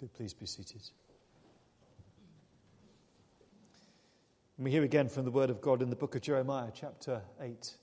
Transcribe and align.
Do 0.00 0.08
please 0.16 0.32
be 0.32 0.46
seated. 0.46 0.80
And 4.56 4.64
we 4.64 4.70
hear 4.70 4.82
again 4.82 5.10
from 5.10 5.26
the 5.26 5.30
word 5.30 5.50
of 5.50 5.60
God 5.60 5.82
in 5.82 5.90
the 5.90 5.96
book 5.96 6.14
of 6.14 6.22
Jeremiah, 6.22 6.70
chapter 6.74 7.20
8, 7.38 7.74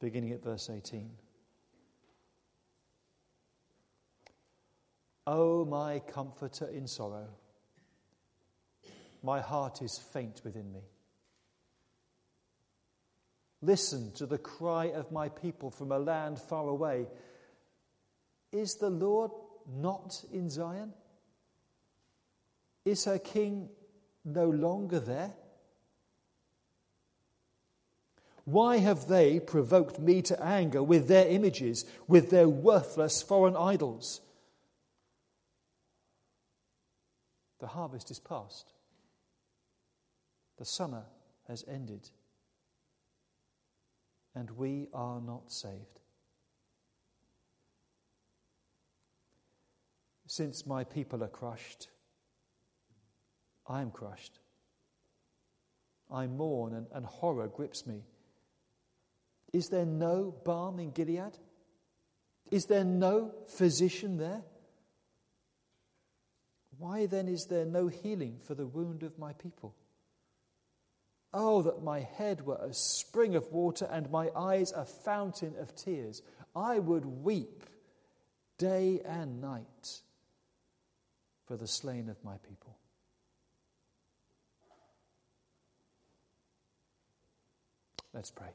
beginning 0.00 0.32
at 0.32 0.42
verse 0.42 0.68
18. 0.68 1.08
O 5.28 5.64
my 5.64 6.00
comforter 6.00 6.66
in 6.66 6.88
sorrow, 6.88 7.28
my 9.22 9.40
heart 9.40 9.80
is 9.80 10.00
faint 10.12 10.40
within 10.42 10.72
me. 10.72 10.82
Listen 13.60 14.10
to 14.16 14.26
the 14.26 14.38
cry 14.38 14.86
of 14.86 15.12
my 15.12 15.28
people 15.28 15.70
from 15.70 15.92
a 15.92 16.00
land 16.00 16.40
far 16.40 16.66
away. 16.66 17.06
Is 18.50 18.74
the 18.80 18.90
Lord 18.90 19.30
not 19.68 20.24
in 20.32 20.50
Zion? 20.50 20.92
Is 22.84 23.04
her 23.04 23.18
king 23.18 23.68
no 24.24 24.48
longer 24.48 24.98
there? 24.98 25.32
Why 28.44 28.78
have 28.78 29.06
they 29.06 29.38
provoked 29.38 30.00
me 30.00 30.20
to 30.22 30.42
anger 30.42 30.82
with 30.82 31.06
their 31.06 31.28
images, 31.28 31.84
with 32.08 32.30
their 32.30 32.48
worthless 32.48 33.22
foreign 33.22 33.56
idols? 33.56 34.20
The 37.60 37.68
harvest 37.68 38.10
is 38.10 38.18
past. 38.18 38.72
The 40.58 40.64
summer 40.64 41.04
has 41.46 41.64
ended. 41.68 42.10
And 44.34 44.50
we 44.52 44.88
are 44.92 45.20
not 45.20 45.52
saved. 45.52 46.00
Since 50.26 50.66
my 50.66 50.82
people 50.82 51.22
are 51.22 51.28
crushed, 51.28 51.88
I 53.66 53.80
am 53.80 53.90
crushed. 53.90 54.38
I 56.10 56.26
mourn 56.26 56.74
and, 56.74 56.86
and 56.92 57.06
horror 57.06 57.48
grips 57.48 57.86
me. 57.86 58.02
Is 59.52 59.68
there 59.68 59.86
no 59.86 60.34
balm 60.44 60.78
in 60.78 60.90
Gilead? 60.90 61.38
Is 62.50 62.66
there 62.66 62.84
no 62.84 63.32
physician 63.48 64.18
there? 64.18 64.42
Why 66.78 67.06
then 67.06 67.28
is 67.28 67.46
there 67.46 67.64
no 67.64 67.88
healing 67.88 68.38
for 68.46 68.54
the 68.54 68.66
wound 68.66 69.02
of 69.02 69.18
my 69.18 69.32
people? 69.34 69.74
Oh, 71.34 71.62
that 71.62 71.82
my 71.82 72.00
head 72.00 72.44
were 72.44 72.58
a 72.60 72.74
spring 72.74 73.34
of 73.36 73.50
water 73.52 73.88
and 73.90 74.10
my 74.10 74.30
eyes 74.36 74.72
a 74.72 74.84
fountain 74.84 75.54
of 75.58 75.74
tears. 75.74 76.22
I 76.54 76.78
would 76.78 77.06
weep 77.06 77.64
day 78.58 79.00
and 79.04 79.40
night 79.40 80.02
for 81.46 81.56
the 81.56 81.66
slain 81.66 82.10
of 82.10 82.22
my 82.22 82.36
people. 82.48 82.76
Let's 88.14 88.30
pray. 88.30 88.50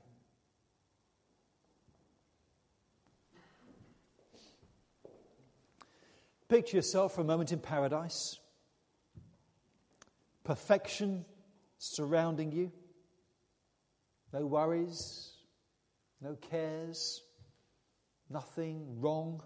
Picture 6.48 6.78
yourself 6.78 7.16
for 7.16 7.22
a 7.22 7.26
moment 7.26 7.52
in 7.52 7.60
paradise. 7.60 8.40
Perfection 10.44 11.26
surrounding 11.78 12.52
you. 12.52 12.72
No 14.32 14.46
worries, 14.46 15.34
no 16.22 16.36
cares, 16.36 17.24
nothing 18.30 19.02
wrong. 19.02 19.42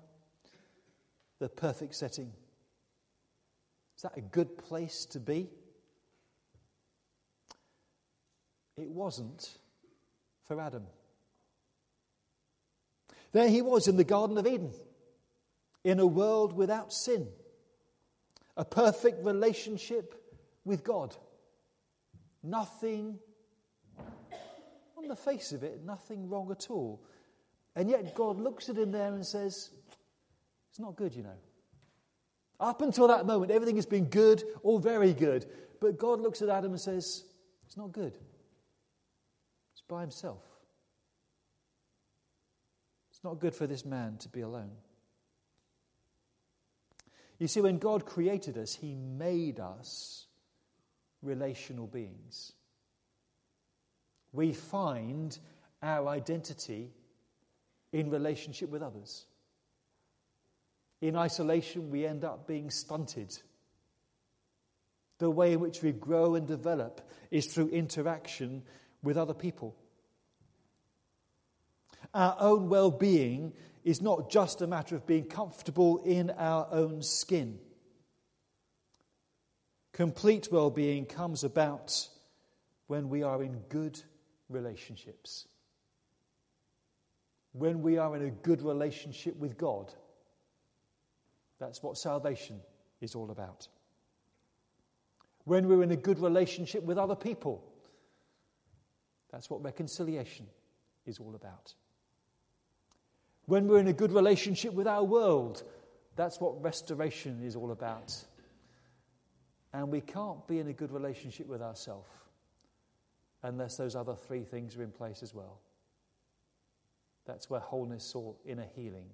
The 1.39 1.49
perfect 1.49 1.95
setting. 1.95 2.31
Is 3.95 4.03
that 4.03 4.17
a 4.17 4.21
good 4.21 4.57
place 4.57 5.05
to 5.05 5.19
be? 5.19 5.49
It 8.77 8.89
wasn't 8.89 9.57
for 10.51 10.59
Adam. 10.59 10.83
There 13.31 13.47
he 13.47 13.61
was 13.61 13.87
in 13.87 13.95
the 13.95 14.03
Garden 14.03 14.37
of 14.37 14.45
Eden, 14.45 14.73
in 15.85 15.97
a 15.97 16.05
world 16.05 16.51
without 16.51 16.91
sin, 16.91 17.29
a 18.57 18.65
perfect 18.65 19.23
relationship 19.23 20.13
with 20.65 20.83
God. 20.83 21.15
Nothing, 22.43 23.17
on 24.97 25.07
the 25.07 25.15
face 25.15 25.53
of 25.53 25.63
it, 25.63 25.85
nothing 25.85 26.27
wrong 26.27 26.51
at 26.51 26.69
all. 26.69 27.01
And 27.73 27.89
yet 27.89 28.13
God 28.13 28.37
looks 28.37 28.67
at 28.67 28.77
him 28.77 28.91
there 28.91 29.13
and 29.13 29.25
says, 29.25 29.69
It's 30.69 30.79
not 30.81 30.97
good, 30.97 31.15
you 31.15 31.23
know. 31.23 31.39
Up 32.59 32.81
until 32.81 33.07
that 33.07 33.25
moment, 33.25 33.53
everything 33.53 33.77
has 33.77 33.85
been 33.85 34.09
good 34.09 34.43
or 34.63 34.81
very 34.81 35.13
good. 35.13 35.45
But 35.79 35.97
God 35.97 36.19
looks 36.19 36.41
at 36.41 36.49
Adam 36.49 36.71
and 36.71 36.81
says, 36.81 37.23
It's 37.65 37.77
not 37.77 37.93
good. 37.93 38.17
By 39.91 39.99
himself. 39.99 40.41
It's 43.11 43.21
not 43.25 43.41
good 43.41 43.53
for 43.53 43.67
this 43.67 43.83
man 43.83 44.15
to 44.19 44.29
be 44.29 44.39
alone. 44.39 44.71
You 47.39 47.49
see, 47.49 47.59
when 47.59 47.77
God 47.77 48.05
created 48.05 48.57
us, 48.57 48.73
He 48.73 48.95
made 48.95 49.59
us 49.59 50.27
relational 51.21 51.87
beings. 51.87 52.53
We 54.31 54.53
find 54.53 55.37
our 55.83 56.07
identity 56.07 56.93
in 57.91 58.11
relationship 58.11 58.69
with 58.69 58.81
others. 58.81 59.25
In 61.01 61.17
isolation, 61.17 61.91
we 61.91 62.05
end 62.05 62.23
up 62.23 62.47
being 62.47 62.69
stunted. 62.69 63.37
The 65.19 65.29
way 65.29 65.51
in 65.51 65.59
which 65.59 65.81
we 65.83 65.91
grow 65.91 66.35
and 66.35 66.47
develop 66.47 67.01
is 67.29 67.47
through 67.47 67.69
interaction 67.71 68.63
with 69.03 69.17
other 69.17 69.33
people. 69.33 69.75
Our 72.13 72.35
own 72.39 72.69
well 72.69 72.91
being 72.91 73.53
is 73.83 74.01
not 74.01 74.29
just 74.29 74.61
a 74.61 74.67
matter 74.67 74.95
of 74.95 75.07
being 75.07 75.25
comfortable 75.25 75.99
in 76.03 76.29
our 76.31 76.67
own 76.71 77.01
skin. 77.01 77.59
Complete 79.93 80.49
well 80.51 80.69
being 80.69 81.05
comes 81.05 81.43
about 81.43 82.07
when 82.87 83.09
we 83.09 83.23
are 83.23 83.41
in 83.41 83.57
good 83.69 83.99
relationships. 84.49 85.47
When 87.53 87.81
we 87.81 87.97
are 87.97 88.15
in 88.15 88.23
a 88.23 88.31
good 88.31 88.61
relationship 88.61 89.35
with 89.37 89.57
God. 89.57 89.93
That's 91.59 91.83
what 91.83 91.97
salvation 91.97 92.61
is 93.01 93.15
all 93.15 93.31
about. 93.31 93.67
When 95.43 95.67
we're 95.67 95.83
in 95.83 95.91
a 95.91 95.97
good 95.97 96.19
relationship 96.19 96.83
with 96.83 96.97
other 96.97 97.15
people. 97.15 97.63
That's 99.31 99.49
what 99.49 99.63
reconciliation 99.63 100.47
is 101.05 101.19
all 101.19 101.35
about. 101.35 101.73
When 103.45 103.67
we're 103.67 103.79
in 103.79 103.87
a 103.87 103.93
good 103.93 104.11
relationship 104.11 104.73
with 104.73 104.87
our 104.87 105.03
world. 105.03 105.63
That's 106.15 106.39
what 106.39 106.61
restoration 106.61 107.41
is 107.43 107.55
all 107.55 107.71
about. 107.71 108.13
And 109.73 109.89
we 109.89 110.01
can't 110.01 110.45
be 110.47 110.59
in 110.59 110.67
a 110.67 110.73
good 110.73 110.91
relationship 110.91 111.47
with 111.47 111.61
ourselves 111.61 112.09
unless 113.43 113.77
those 113.77 113.95
other 113.95 114.15
three 114.15 114.43
things 114.43 114.75
are 114.75 114.83
in 114.83 114.91
place 114.91 115.23
as 115.23 115.33
well. 115.33 115.59
That's 117.25 117.49
where 117.49 117.59
wholeness 117.59 118.13
or 118.13 118.35
inner 118.45 118.67
healing 118.75 119.09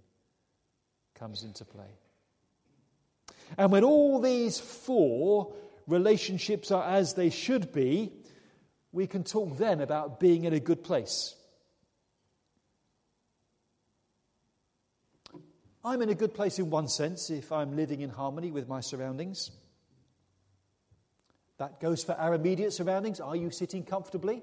comes 1.13 1.43
into 1.43 1.65
play. 1.65 1.99
And 3.57 3.71
when 3.71 3.83
all 3.83 4.19
these 4.19 4.59
four 4.59 5.53
relationships 5.85 6.71
are 6.71 6.83
as 6.83 7.13
they 7.13 7.29
should 7.29 7.71
be, 7.71 8.11
we 8.97 9.05
can 9.05 9.23
talk 9.23 9.59
then 9.59 9.79
about 9.79 10.19
being 10.19 10.45
in 10.45 10.53
a 10.53 10.59
good 10.59 10.83
place. 10.83 11.35
I'm 15.85 16.01
in 16.01 16.09
a 16.09 16.15
good 16.15 16.33
place 16.33 16.57
in 16.57 16.71
one 16.71 16.87
sense 16.87 17.29
if 17.29 17.51
I'm 17.51 17.75
living 17.75 18.01
in 18.01 18.09
harmony 18.09 18.49
with 18.49 18.67
my 18.67 18.79
surroundings. 18.79 19.51
That 21.59 21.79
goes 21.79 22.03
for 22.03 22.13
our 22.13 22.33
immediate 22.33 22.73
surroundings. 22.73 23.19
Are 23.19 23.35
you 23.35 23.51
sitting 23.51 23.83
comfortably? 23.83 24.41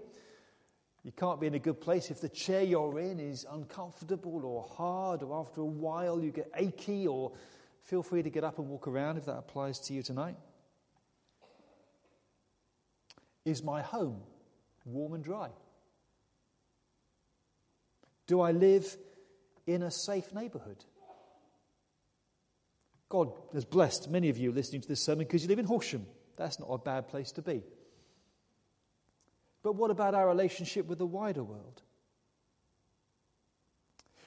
You 1.02 1.10
can't 1.10 1.40
be 1.40 1.48
in 1.48 1.54
a 1.54 1.58
good 1.58 1.80
place 1.80 2.12
if 2.12 2.20
the 2.20 2.28
chair 2.28 2.62
you're 2.62 3.00
in 3.00 3.18
is 3.18 3.44
uncomfortable 3.50 4.44
or 4.44 4.62
hard, 4.62 5.24
or 5.24 5.36
after 5.40 5.62
a 5.62 5.64
while 5.64 6.22
you 6.22 6.30
get 6.30 6.48
achy, 6.54 7.08
or 7.08 7.32
feel 7.82 8.04
free 8.04 8.22
to 8.22 8.30
get 8.30 8.44
up 8.44 8.60
and 8.60 8.68
walk 8.68 8.86
around 8.86 9.16
if 9.16 9.24
that 9.24 9.36
applies 9.36 9.80
to 9.80 9.94
you 9.94 10.04
tonight. 10.04 10.36
Is 13.44 13.60
my 13.60 13.82
home 13.82 14.22
warm 14.84 15.14
and 15.14 15.24
dry? 15.24 15.50
Do 18.26 18.40
I 18.40 18.52
live 18.52 18.96
in 19.66 19.82
a 19.82 19.90
safe 19.90 20.32
neighborhood? 20.32 20.84
God 23.08 23.32
has 23.52 23.64
blessed 23.64 24.10
many 24.10 24.28
of 24.30 24.38
you 24.38 24.50
listening 24.50 24.80
to 24.80 24.88
this 24.88 25.04
sermon 25.04 25.26
because 25.26 25.42
you 25.42 25.48
live 25.48 25.58
in 25.58 25.66
Horsham. 25.66 26.06
That's 26.36 26.58
not 26.58 26.68
a 26.70 26.78
bad 26.78 27.08
place 27.08 27.32
to 27.32 27.42
be. 27.42 27.62
But 29.62 29.76
what 29.76 29.90
about 29.90 30.14
our 30.14 30.28
relationship 30.28 30.86
with 30.86 30.98
the 30.98 31.06
wider 31.06 31.42
world? 31.42 31.82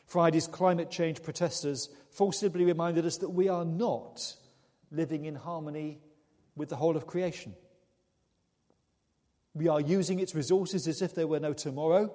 Friday's 0.05 0.47
climate 0.47 0.89
change 0.89 1.21
protesters 1.21 1.89
forcibly 2.11 2.63
reminded 2.63 3.05
us 3.05 3.17
that 3.17 3.29
we 3.29 3.49
are 3.49 3.65
not 3.65 4.35
living 4.89 5.25
in 5.25 5.35
harmony 5.35 5.99
with 6.55 6.69
the 6.69 6.77
whole 6.77 6.95
of 6.95 7.05
creation. 7.05 7.53
We 9.57 9.69
are 9.69 9.81
using 9.81 10.19
its 10.19 10.35
resources 10.35 10.87
as 10.87 11.01
if 11.01 11.15
there 11.15 11.25
were 11.25 11.39
no 11.39 11.51
tomorrow. 11.51 12.13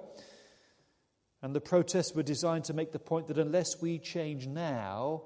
And 1.41 1.53
the 1.53 1.59
protests 1.59 2.15
were 2.15 2.23
designed 2.23 2.63
to 2.65 2.73
make 2.73 2.93
the 2.93 2.99
point 2.99 3.27
that 3.27 3.37
unless 3.37 3.81
we 3.81 3.99
change 3.99 4.47
now, 4.47 5.23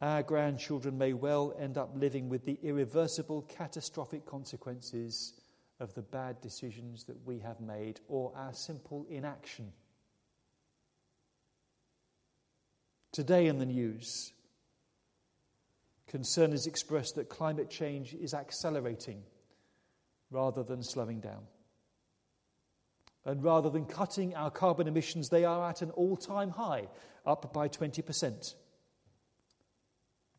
our 0.00 0.24
grandchildren 0.24 0.98
may 0.98 1.12
well 1.12 1.54
end 1.56 1.78
up 1.78 1.92
living 1.94 2.28
with 2.28 2.44
the 2.44 2.58
irreversible, 2.64 3.42
catastrophic 3.42 4.26
consequences 4.26 5.34
of 5.78 5.94
the 5.94 6.02
bad 6.02 6.40
decisions 6.40 7.04
that 7.04 7.24
we 7.24 7.38
have 7.38 7.60
made 7.60 8.00
or 8.08 8.32
our 8.34 8.52
simple 8.52 9.06
inaction. 9.08 9.70
Today 13.12 13.46
in 13.46 13.58
the 13.58 13.66
news, 13.66 14.32
concern 16.08 16.52
is 16.52 16.66
expressed 16.66 17.14
that 17.14 17.28
climate 17.28 17.70
change 17.70 18.14
is 18.14 18.34
accelerating 18.34 19.22
rather 20.30 20.62
than 20.62 20.82
slowing 20.82 21.20
down. 21.20 21.46
And 23.24 23.42
rather 23.42 23.68
than 23.68 23.84
cutting 23.84 24.34
our 24.34 24.50
carbon 24.50 24.86
emissions, 24.86 25.28
they 25.28 25.44
are 25.44 25.68
at 25.68 25.82
an 25.82 25.90
all 25.90 26.16
time 26.16 26.50
high, 26.50 26.88
up 27.26 27.52
by 27.52 27.68
20%. 27.68 28.54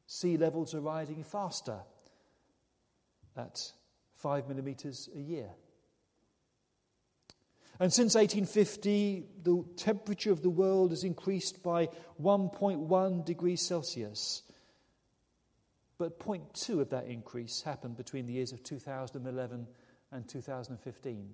Sea 0.07 0.37
levels 0.37 0.73
are 0.73 0.81
rising 0.81 1.23
faster 1.23 1.79
at 3.37 3.71
5 4.15 4.47
millimetres 4.47 5.07
a 5.15 5.19
year. 5.19 5.49
And 7.79 7.93
since 7.93 8.15
1850, 8.15 9.25
the 9.43 9.63
temperature 9.77 10.31
of 10.31 10.41
the 10.41 10.49
world 10.49 10.89
has 10.89 11.03
increased 11.03 11.63
by 11.63 11.87
1.1 12.21 13.25
degrees 13.25 13.61
Celsius. 13.61 14.43
But 15.99 16.17
0.2 16.17 16.79
of 16.79 16.89
that 16.91 17.07
increase 17.07 17.61
happened 17.61 17.97
between 17.97 18.25
the 18.25 18.31
years 18.31 18.53
of 18.53 18.63
2011 18.63 19.67
and 20.13 20.27
2015. 20.27 21.29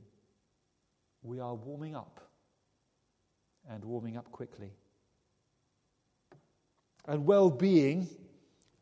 We 1.21 1.39
are 1.39 1.53
warming 1.53 1.95
up 1.95 2.19
and 3.69 3.85
warming 3.85 4.17
up 4.17 4.31
quickly. 4.31 4.71
And 7.07 7.27
well 7.27 7.51
being 7.51 8.07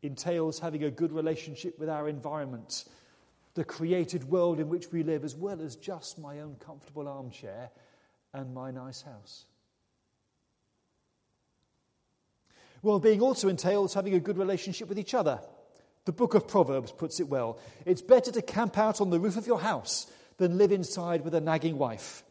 entails 0.01 0.57
having 0.59 0.85
a 0.85 0.91
good 0.91 1.11
relationship 1.11 1.77
with 1.77 1.89
our 1.89 2.07
environment, 2.07 2.85
the 3.53 3.65
created 3.65 4.23
world 4.23 4.61
in 4.61 4.69
which 4.69 4.89
we 4.89 5.03
live, 5.03 5.25
as 5.25 5.35
well 5.35 5.61
as 5.61 5.75
just 5.75 6.17
my 6.17 6.39
own 6.39 6.55
comfortable 6.65 7.09
armchair 7.09 7.69
and 8.33 8.53
my 8.53 8.71
nice 8.71 9.01
house. 9.01 9.45
Well 12.81 12.99
being 12.99 13.21
also 13.21 13.49
entails 13.49 13.93
having 13.93 14.13
a 14.13 14.19
good 14.21 14.37
relationship 14.37 14.87
with 14.87 14.97
each 14.97 15.13
other. 15.13 15.41
The 16.05 16.11
book 16.11 16.33
of 16.33 16.47
Proverbs 16.47 16.91
puts 16.91 17.19
it 17.19 17.29
well. 17.29 17.59
It's 17.85 18.01
better 18.01 18.31
to 18.31 18.41
camp 18.41 18.77
out 18.77 18.99
on 18.99 19.09
the 19.09 19.19
roof 19.19 19.37
of 19.37 19.47
your 19.47 19.61
house 19.61 20.11
than 20.37 20.57
live 20.57 20.71
inside 20.71 21.23
with 21.23 21.33
a 21.33 21.41
nagging 21.41 21.77
wife. 21.77 22.23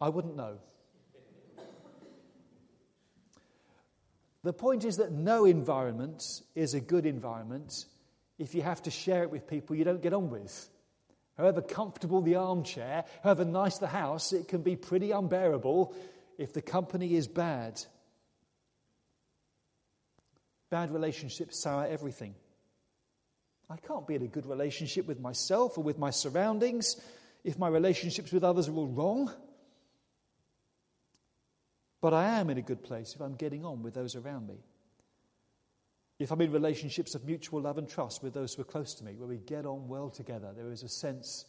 I 0.00 0.08
wouldn't 0.08 0.36
know. 0.36 0.58
The 4.42 4.52
point 4.52 4.84
is 4.84 4.98
that 4.98 5.10
no 5.10 5.44
environment 5.44 6.22
is 6.54 6.74
a 6.74 6.80
good 6.80 7.04
environment 7.04 7.84
if 8.38 8.54
you 8.54 8.62
have 8.62 8.82
to 8.82 8.90
share 8.90 9.22
it 9.22 9.30
with 9.30 9.48
people 9.48 9.74
you 9.74 9.84
don't 9.84 10.02
get 10.02 10.12
on 10.12 10.30
with. 10.30 10.68
However 11.36 11.60
comfortable 11.60 12.22
the 12.22 12.36
armchair, 12.36 13.04
however 13.22 13.44
nice 13.44 13.78
the 13.78 13.88
house, 13.88 14.32
it 14.32 14.48
can 14.48 14.62
be 14.62 14.76
pretty 14.76 15.10
unbearable 15.10 15.94
if 16.38 16.52
the 16.52 16.62
company 16.62 17.16
is 17.16 17.26
bad. 17.26 17.82
Bad 20.76 20.90
relationships 20.90 21.58
sour 21.58 21.86
everything. 21.86 22.34
I 23.70 23.78
can't 23.78 24.06
be 24.06 24.14
in 24.14 24.20
a 24.20 24.26
good 24.26 24.44
relationship 24.44 25.06
with 25.06 25.18
myself 25.18 25.78
or 25.78 25.80
with 25.82 25.96
my 25.96 26.10
surroundings 26.10 27.00
if 27.44 27.58
my 27.58 27.68
relationships 27.68 28.30
with 28.30 28.44
others 28.44 28.68
are 28.68 28.74
all 28.74 28.86
wrong. 28.86 29.32
But 32.02 32.12
I 32.12 32.40
am 32.40 32.50
in 32.50 32.58
a 32.58 32.62
good 32.62 32.82
place 32.82 33.14
if 33.14 33.22
I'm 33.22 33.36
getting 33.36 33.64
on 33.64 33.82
with 33.82 33.94
those 33.94 34.16
around 34.16 34.48
me. 34.48 34.56
If 36.18 36.30
I'm 36.30 36.42
in 36.42 36.52
relationships 36.52 37.14
of 37.14 37.24
mutual 37.24 37.62
love 37.62 37.78
and 37.78 37.88
trust 37.88 38.22
with 38.22 38.34
those 38.34 38.52
who 38.52 38.60
are 38.60 38.66
close 38.66 38.92
to 38.96 39.04
me, 39.04 39.14
where 39.14 39.28
we 39.28 39.38
get 39.38 39.64
on 39.64 39.88
well 39.88 40.10
together, 40.10 40.52
there 40.54 40.70
is 40.70 40.82
a 40.82 40.90
sense 40.90 41.46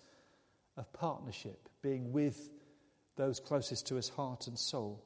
of 0.78 0.94
partnership, 0.94 1.68
being 1.82 2.14
with 2.14 2.50
those 3.18 3.42
closest 3.42 3.88
to 3.88 3.98
us, 3.98 4.08
heart 4.08 4.48
and 4.48 4.58
soul. 4.58 5.04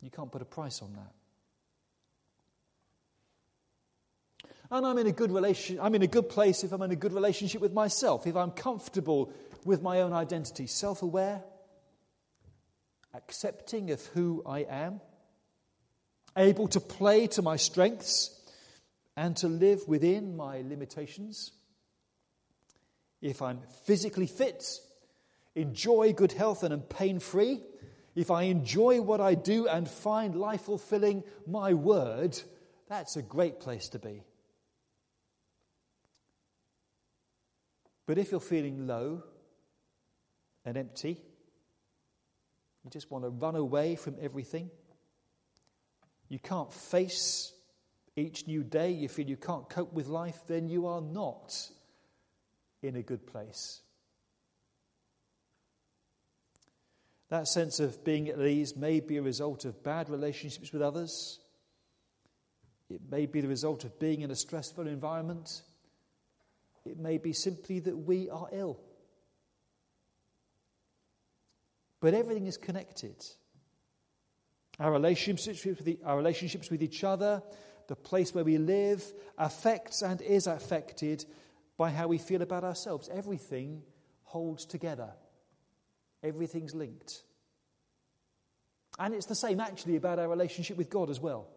You 0.00 0.12
can't 0.12 0.30
put 0.30 0.42
a 0.42 0.44
price 0.44 0.80
on 0.80 0.92
that. 0.92 1.17
And 4.70 4.86
I'm 4.86 4.98
in 4.98 5.06
a 5.06 5.12
good 5.12 5.32
relation, 5.32 5.78
I'm 5.80 5.94
in 5.94 6.02
a 6.02 6.06
good 6.06 6.28
place 6.28 6.62
if 6.62 6.72
I'm 6.72 6.82
in 6.82 6.90
a 6.90 6.96
good 6.96 7.14
relationship 7.14 7.60
with 7.60 7.72
myself, 7.72 8.26
if 8.26 8.36
I'm 8.36 8.50
comfortable 8.50 9.32
with 9.64 9.82
my 9.82 10.02
own 10.02 10.12
identity, 10.12 10.66
self-aware, 10.66 11.42
accepting 13.14 13.90
of 13.90 14.04
who 14.06 14.42
I 14.44 14.60
am, 14.60 15.00
able 16.36 16.68
to 16.68 16.80
play 16.80 17.26
to 17.28 17.42
my 17.42 17.56
strengths 17.56 18.30
and 19.16 19.36
to 19.38 19.48
live 19.48 19.88
within 19.88 20.36
my 20.36 20.58
limitations. 20.58 21.50
If 23.20 23.42
I'm 23.42 23.60
physically 23.84 24.26
fit, 24.26 24.80
enjoy 25.54 26.12
good 26.12 26.32
health 26.32 26.62
and 26.62 26.72
am 26.72 26.82
pain 26.82 27.18
free, 27.18 27.62
if 28.14 28.30
I 28.30 28.42
enjoy 28.42 29.00
what 29.00 29.20
I 29.20 29.34
do 29.34 29.66
and 29.66 29.88
find 29.88 30.34
life 30.34 30.62
fulfilling, 30.62 31.24
my 31.46 31.72
word, 31.72 32.38
that's 32.88 33.16
a 33.16 33.22
great 33.22 33.60
place 33.60 33.88
to 33.90 33.98
be. 33.98 34.22
But 38.08 38.16
if 38.16 38.30
you're 38.30 38.40
feeling 38.40 38.86
low 38.86 39.22
and 40.64 40.78
empty, 40.78 41.20
you 42.82 42.90
just 42.90 43.10
want 43.10 43.24
to 43.24 43.28
run 43.28 43.54
away 43.54 43.96
from 43.96 44.16
everything, 44.18 44.70
you 46.30 46.38
can't 46.38 46.72
face 46.72 47.52
each 48.16 48.46
new 48.46 48.64
day, 48.64 48.92
you 48.92 49.10
feel 49.10 49.28
you 49.28 49.36
can't 49.36 49.68
cope 49.68 49.92
with 49.92 50.06
life, 50.06 50.40
then 50.46 50.70
you 50.70 50.86
are 50.86 51.02
not 51.02 51.54
in 52.82 52.96
a 52.96 53.02
good 53.02 53.26
place. 53.26 53.82
That 57.28 57.46
sense 57.46 57.78
of 57.78 58.02
being 58.04 58.30
at 58.30 58.40
ease 58.40 58.74
may 58.74 59.00
be 59.00 59.18
a 59.18 59.22
result 59.22 59.66
of 59.66 59.82
bad 59.82 60.08
relationships 60.08 60.72
with 60.72 60.80
others. 60.80 61.40
It 62.88 63.02
may 63.10 63.26
be 63.26 63.42
the 63.42 63.48
result 63.48 63.84
of 63.84 63.98
being 63.98 64.22
in 64.22 64.30
a 64.30 64.36
stressful 64.36 64.86
environment. 64.86 65.60
It 66.88 66.98
may 66.98 67.18
be 67.18 67.32
simply 67.32 67.80
that 67.80 67.96
we 67.96 68.30
are 68.30 68.48
ill. 68.52 68.80
But 72.00 72.14
everything 72.14 72.46
is 72.46 72.56
connected. 72.56 73.16
Our 74.78 74.92
relationships 74.92 75.64
with, 75.64 75.84
the, 75.84 75.98
our 76.04 76.16
relationships 76.16 76.70
with 76.70 76.82
each 76.82 77.02
other, 77.02 77.42
the 77.88 77.96
place 77.96 78.34
where 78.34 78.44
we 78.44 78.58
live, 78.58 79.02
affects 79.36 80.02
and 80.02 80.20
is 80.22 80.46
affected 80.46 81.24
by 81.76 81.90
how 81.90 82.08
we 82.08 82.18
feel 82.18 82.42
about 82.42 82.64
ourselves. 82.64 83.08
Everything 83.12 83.82
holds 84.22 84.64
together, 84.64 85.10
everything's 86.22 86.74
linked. 86.74 87.22
And 89.00 89.14
it's 89.14 89.26
the 89.26 89.34
same 89.34 89.60
actually 89.60 89.96
about 89.96 90.18
our 90.18 90.28
relationship 90.28 90.76
with 90.76 90.90
God 90.90 91.08
as 91.08 91.20
well. 91.20 91.48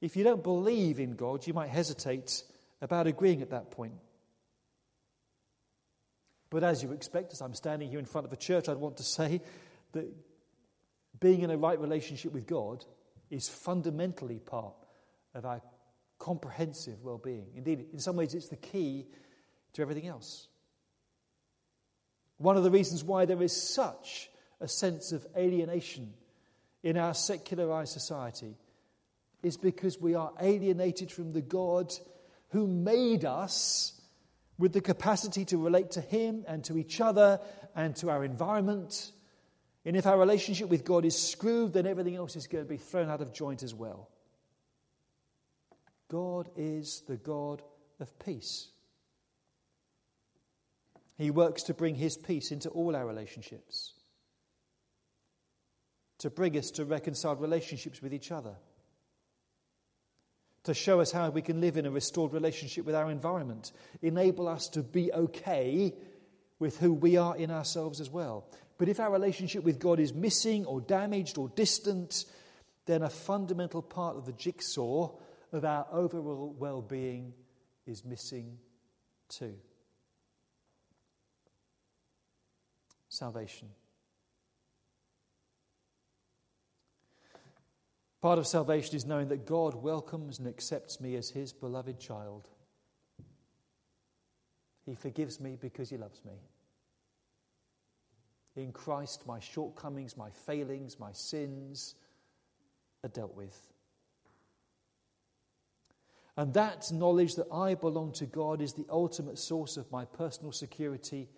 If 0.00 0.16
you 0.16 0.24
don't 0.24 0.42
believe 0.42 1.00
in 1.00 1.16
God, 1.16 1.46
you 1.46 1.54
might 1.54 1.70
hesitate 1.70 2.42
about 2.80 3.06
agreeing 3.06 3.42
at 3.42 3.50
that 3.50 3.70
point. 3.70 3.94
But 6.50 6.62
as 6.62 6.82
you 6.82 6.92
expect, 6.92 7.32
as 7.32 7.40
I'm 7.40 7.54
standing 7.54 7.90
here 7.90 7.98
in 7.98 8.04
front 8.04 8.26
of 8.26 8.32
a 8.32 8.36
church, 8.36 8.68
I'd 8.68 8.76
want 8.76 8.98
to 8.98 9.02
say 9.02 9.40
that 9.92 10.06
being 11.18 11.42
in 11.42 11.50
a 11.50 11.56
right 11.56 11.80
relationship 11.80 12.32
with 12.32 12.46
God 12.46 12.84
is 13.30 13.48
fundamentally 13.48 14.38
part 14.38 14.74
of 15.34 15.44
our 15.44 15.60
comprehensive 16.18 17.02
well 17.02 17.18
being. 17.18 17.46
Indeed, 17.56 17.86
in 17.92 17.98
some 17.98 18.16
ways, 18.16 18.34
it's 18.34 18.48
the 18.48 18.56
key 18.56 19.06
to 19.72 19.82
everything 19.82 20.06
else. 20.06 20.48
One 22.38 22.56
of 22.56 22.64
the 22.64 22.70
reasons 22.70 23.02
why 23.02 23.24
there 23.24 23.42
is 23.42 23.54
such 23.54 24.30
a 24.60 24.68
sense 24.68 25.12
of 25.12 25.26
alienation 25.36 26.12
in 26.82 26.96
our 26.96 27.14
secularized 27.14 27.92
society 27.92 28.56
is 29.46 29.56
because 29.56 30.00
we 30.00 30.16
are 30.16 30.32
alienated 30.40 31.12
from 31.12 31.30
the 31.30 31.40
God 31.40 31.94
who 32.48 32.66
made 32.66 33.24
us 33.24 33.92
with 34.58 34.72
the 34.72 34.80
capacity 34.80 35.44
to 35.44 35.56
relate 35.56 35.92
to 35.92 36.00
Him 36.00 36.44
and 36.48 36.64
to 36.64 36.76
each 36.76 37.00
other 37.00 37.38
and 37.76 37.94
to 37.96 38.10
our 38.10 38.24
environment. 38.24 39.12
And 39.84 39.96
if 39.96 40.04
our 40.04 40.18
relationship 40.18 40.68
with 40.68 40.84
God 40.84 41.04
is 41.04 41.16
screwed, 41.16 41.74
then 41.74 41.86
everything 41.86 42.16
else 42.16 42.34
is 42.34 42.48
going 42.48 42.64
to 42.64 42.68
be 42.68 42.76
thrown 42.76 43.08
out 43.08 43.20
of 43.20 43.32
joint 43.32 43.62
as 43.62 43.72
well. 43.72 44.08
God 46.08 46.48
is 46.56 47.04
the 47.06 47.16
God 47.16 47.62
of 48.00 48.18
peace. 48.18 48.68
He 51.18 51.30
works 51.30 51.62
to 51.64 51.74
bring 51.74 51.94
His 51.94 52.16
peace 52.16 52.50
into 52.50 52.68
all 52.70 52.96
our 52.96 53.06
relationships, 53.06 53.94
to 56.18 56.30
bring 56.30 56.58
us 56.58 56.72
to 56.72 56.84
reconciled 56.84 57.40
relationships 57.40 58.02
with 58.02 58.12
each 58.12 58.32
other 58.32 58.56
to 60.66 60.74
show 60.74 61.00
us 61.00 61.10
how 61.10 61.30
we 61.30 61.42
can 61.42 61.60
live 61.60 61.76
in 61.76 61.86
a 61.86 61.90
restored 61.90 62.32
relationship 62.32 62.84
with 62.84 62.94
our 62.94 63.10
environment, 63.10 63.72
enable 64.02 64.46
us 64.46 64.68
to 64.68 64.82
be 64.82 65.12
okay 65.12 65.94
with 66.58 66.78
who 66.78 66.92
we 66.92 67.16
are 67.16 67.36
in 67.36 67.50
ourselves 67.50 68.00
as 68.00 68.10
well. 68.10 68.46
But 68.78 68.88
if 68.88 69.00
our 69.00 69.10
relationship 69.10 69.64
with 69.64 69.78
God 69.78 69.98
is 69.98 70.12
missing 70.12 70.66
or 70.66 70.80
damaged 70.80 71.38
or 71.38 71.48
distant, 71.48 72.24
then 72.84 73.02
a 73.02 73.10
fundamental 73.10 73.82
part 73.82 74.16
of 74.16 74.26
the 74.26 74.32
jigsaw 74.32 75.12
of 75.52 75.64
our 75.64 75.86
overall 75.90 76.54
well 76.58 76.82
being 76.82 77.32
is 77.86 78.04
missing 78.04 78.58
too. 79.28 79.54
Salvation. 83.08 83.68
Part 88.26 88.40
of 88.40 88.46
salvation 88.48 88.96
is 88.96 89.06
knowing 89.06 89.28
that 89.28 89.46
God 89.46 89.76
welcomes 89.76 90.40
and 90.40 90.48
accepts 90.48 91.00
me 91.00 91.14
as 91.14 91.30
his 91.30 91.52
beloved 91.52 92.00
child. 92.00 92.48
He 94.84 94.96
forgives 94.96 95.38
me 95.38 95.56
because 95.60 95.90
he 95.90 95.96
loves 95.96 96.20
me. 96.24 96.32
In 98.56 98.72
Christ, 98.72 99.28
my 99.28 99.38
shortcomings, 99.38 100.16
my 100.16 100.30
failings, 100.30 100.98
my 100.98 101.12
sins 101.12 101.94
are 103.04 103.10
dealt 103.10 103.36
with. 103.36 103.56
And 106.36 106.52
that 106.54 106.90
knowledge 106.90 107.36
that 107.36 107.46
I 107.52 107.74
belong 107.74 108.10
to 108.14 108.26
God 108.26 108.60
is 108.60 108.72
the 108.72 108.86
ultimate 108.90 109.38
source 109.38 109.76
of 109.76 109.92
my 109.92 110.04
personal 110.04 110.50
security 110.50 111.28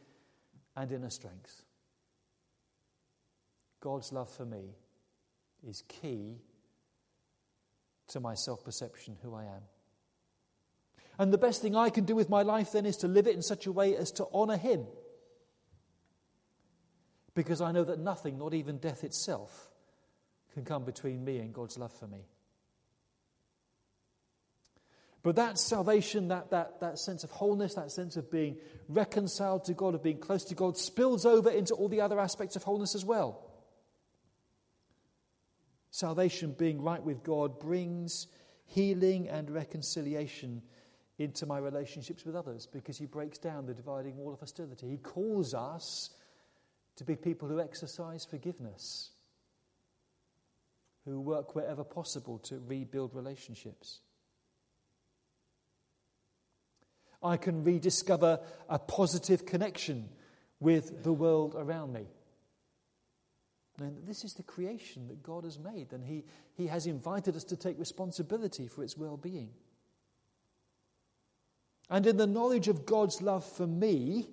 and 0.75 0.91
inner 0.91 1.11
strength. 1.11 1.65
God's 3.79 4.11
love 4.11 4.31
for 4.31 4.47
me 4.47 4.71
is 5.63 5.83
key 5.87 6.39
to 8.09 8.21
my 8.21 8.35
self 8.35 8.65
perception, 8.65 9.17
who 9.23 9.35
I 9.35 9.45
am. 9.45 9.63
And 11.19 11.33
the 11.33 11.39
best 11.39 11.63
thing 11.63 11.75
I 11.75 11.91
can 11.91 12.05
do 12.05 12.15
with 12.15 12.29
my 12.29 12.43
life 12.43 12.73
then 12.73 12.87
is 12.87 12.99
to 12.99 13.09
live 13.09 13.27
it 13.27 13.35
in 13.35 13.43
such 13.43 13.67
a 13.67 13.73
way 13.73 13.97
as 13.97 14.13
to 14.13 14.27
honor 14.33 14.57
Him. 14.57 14.87
Because 17.35 17.61
I 17.61 17.73
know 17.73 17.85
that 17.85 17.99
nothing, 17.99 18.39
not 18.39 18.55
even 18.55 18.79
death 18.79 19.05
itself, 19.05 19.71
can 20.55 20.65
come 20.65 20.85
between 20.85 21.25
me 21.25 21.39
and 21.39 21.53
God's 21.53 21.79
love 21.79 21.93
for 21.93 22.07
me. 22.07 22.27
But 25.23 25.37
that 25.37 25.59
salvation, 25.59 26.29
that, 26.29 26.51
that, 26.51 26.81
that 26.81 26.99
sense 26.99 27.25
of 27.25 27.31
wholeness, 27.31 27.75
that 27.75 27.91
sense 27.91 28.17
of 28.17 28.31
being 28.31 28.57
reconciled 28.89 29.65
to 29.65 29.75
God, 29.75 29.95
of 29.95 30.03
being 30.03 30.19
close 30.19 30.45
to 30.47 30.55
God, 30.55 30.77
spills 30.77 31.27
over 31.27 31.51
into 31.51 31.75
all 31.75 31.89
the 31.89 32.01
other 32.01 32.21
aspects 32.21 32.55
of 32.57 32.63
wholeness 32.63 32.95
as 32.95 33.05
well. 33.05 33.48
Salvation, 35.91 36.55
being 36.59 36.83
right 36.83 37.03
with 37.03 37.23
God, 37.23 37.59
brings 37.59 38.27
healing 38.67 39.29
and 39.29 39.51
reconciliation 39.51 40.63
into 41.19 41.47
my 41.47 41.59
relationships 41.59 42.25
with 42.25 42.37
others 42.37 42.67
because 42.67 42.99
He 42.99 43.07
breaks 43.07 43.39
down 43.39 43.67
the 43.67 43.75
dividing 43.75 44.17
wall 44.17 44.33
of 44.33 44.41
hostility. 44.41 44.89
He 44.89 44.99
calls 44.99 45.55
us 45.55 46.11
to 46.97 47.05
be 47.05 47.17
people 47.17 47.49
who 47.49 47.61
exercise 47.61 48.25
forgiveness, 48.25 49.11
who 51.05 51.21
work 51.21 51.55
wherever 51.55 51.85
possible 51.85 52.39
to 52.41 52.61
rebuild 52.67 53.15
relationships. 53.15 54.01
I 57.23 57.37
can 57.37 57.65
rediscover 57.65 58.41
a 58.69 58.79
positive 58.79 59.45
connection 59.45 60.09
with 60.61 61.03
the 61.03 61.13
world 61.13 61.55
around 61.57 61.93
me. 61.93 62.07
And 63.81 64.07
this 64.07 64.25
is 64.25 64.35
the 64.35 64.43
creation 64.43 65.07
that 65.09 65.23
God 65.23 65.45
has 65.45 65.59
made, 65.59 65.93
and 65.93 66.05
He, 66.05 66.25
he 66.55 66.67
has 66.67 66.87
invited 66.87 67.37
us 67.37 67.45
to 67.45 67.57
take 67.57 67.79
responsibility 67.79 68.67
for 68.67 68.83
its 68.83 68.97
well 68.97 69.17
being. 69.17 69.51
And 71.91 72.07
in 72.07 72.17
the 72.17 72.27
knowledge 72.27 72.69
of 72.69 72.85
God's 72.85 73.23
love 73.23 73.45
for 73.45 73.67
me, 73.67 74.27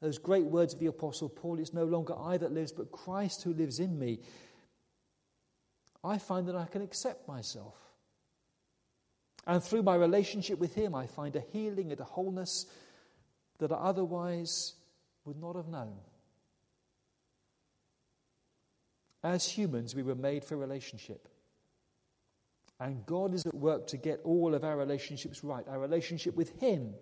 those 0.00 0.18
great 0.18 0.44
words 0.44 0.72
of 0.72 0.80
the 0.80 0.86
Apostle 0.86 1.28
Paul, 1.28 1.58
it's 1.58 1.74
no 1.74 1.84
longer 1.84 2.14
I 2.18 2.38
that 2.38 2.52
lives, 2.52 2.72
but 2.72 2.90
Christ 2.90 3.42
who 3.42 3.52
lives 3.52 3.80
in 3.80 3.98
me. 3.98 4.20
I 6.02 6.18
find 6.18 6.48
that 6.48 6.56
I 6.56 6.64
can 6.64 6.80
accept 6.80 7.28
myself. 7.28 7.74
And 9.46 9.62
through 9.62 9.82
my 9.82 9.94
relationship 9.94 10.58
with 10.58 10.74
Him, 10.74 10.94
I 10.94 11.06
find 11.06 11.36
a 11.36 11.44
healing 11.52 11.92
and 11.92 12.00
a 12.00 12.04
wholeness 12.04 12.66
that 13.58 13.72
I 13.72 13.76
otherwise 13.76 14.74
would 15.24 15.36
not 15.36 15.56
have 15.56 15.68
known. 15.68 15.98
As 19.22 19.46
humans, 19.46 19.94
we 19.94 20.02
were 20.02 20.14
made 20.14 20.44
for 20.44 20.56
relationship. 20.56 21.28
And 22.78 23.04
God 23.04 23.34
is 23.34 23.44
at 23.44 23.54
work 23.54 23.88
to 23.88 23.98
get 23.98 24.20
all 24.24 24.54
of 24.54 24.64
our 24.64 24.76
relationships 24.76 25.44
right 25.44 25.66
our 25.68 25.78
relationship 25.78 26.34
with 26.34 26.58
Him, 26.60 26.94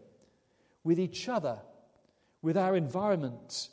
with 0.83 0.99
each 0.99 1.29
other, 1.29 1.59
with 2.43 2.57
our 2.57 2.75
environment, 2.75 3.69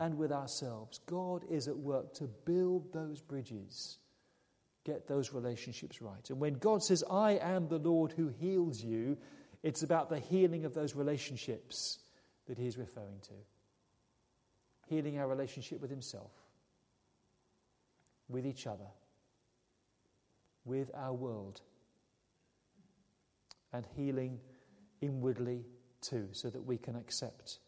and 0.00 0.18
with 0.18 0.32
ourselves. 0.32 0.98
God 1.06 1.44
is 1.48 1.68
at 1.68 1.76
work 1.76 2.14
to 2.14 2.24
build 2.44 2.92
those 2.92 3.20
bridges, 3.20 3.98
get 4.84 5.06
those 5.06 5.32
relationships 5.32 6.02
right. 6.02 6.28
And 6.30 6.40
when 6.40 6.54
God 6.54 6.82
says, 6.82 7.04
I 7.08 7.32
am 7.32 7.68
the 7.68 7.78
Lord 7.78 8.12
who 8.12 8.28
heals 8.28 8.82
you, 8.82 9.16
it's 9.62 9.84
about 9.84 10.08
the 10.08 10.18
healing 10.18 10.64
of 10.64 10.74
those 10.74 10.96
relationships 10.96 12.00
that 12.46 12.58
He's 12.58 12.78
referring 12.78 13.20
to. 13.22 13.34
Healing 14.88 15.18
our 15.18 15.28
relationship 15.28 15.80
with 15.80 15.90
Himself 15.90 16.32
with 18.28 18.46
each 18.46 18.66
other, 18.66 18.88
with 20.64 20.90
our 20.94 21.12
world, 21.12 21.60
and 23.72 23.86
healing 23.96 24.40
inwardly 25.00 25.64
too, 26.00 26.28
so 26.32 26.48
that 26.50 26.64
we 26.64 26.78
can 26.78 26.96
accept 26.96 27.58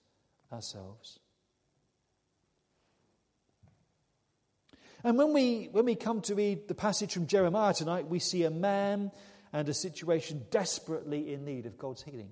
ourselves. 0.52 1.18
And 5.02 5.16
when 5.16 5.32
we, 5.32 5.68
when 5.72 5.86
we 5.86 5.94
come 5.94 6.20
to 6.22 6.34
read 6.34 6.68
the 6.68 6.74
passage 6.74 7.14
from 7.14 7.26
Jeremiah 7.26 7.72
tonight, 7.72 8.06
we 8.06 8.18
see 8.18 8.44
a 8.44 8.50
man 8.50 9.10
and 9.52 9.68
a 9.68 9.74
situation 9.74 10.44
desperately 10.50 11.32
in 11.32 11.44
need 11.44 11.66
of 11.66 11.78
God's 11.78 12.02
healing. 12.02 12.30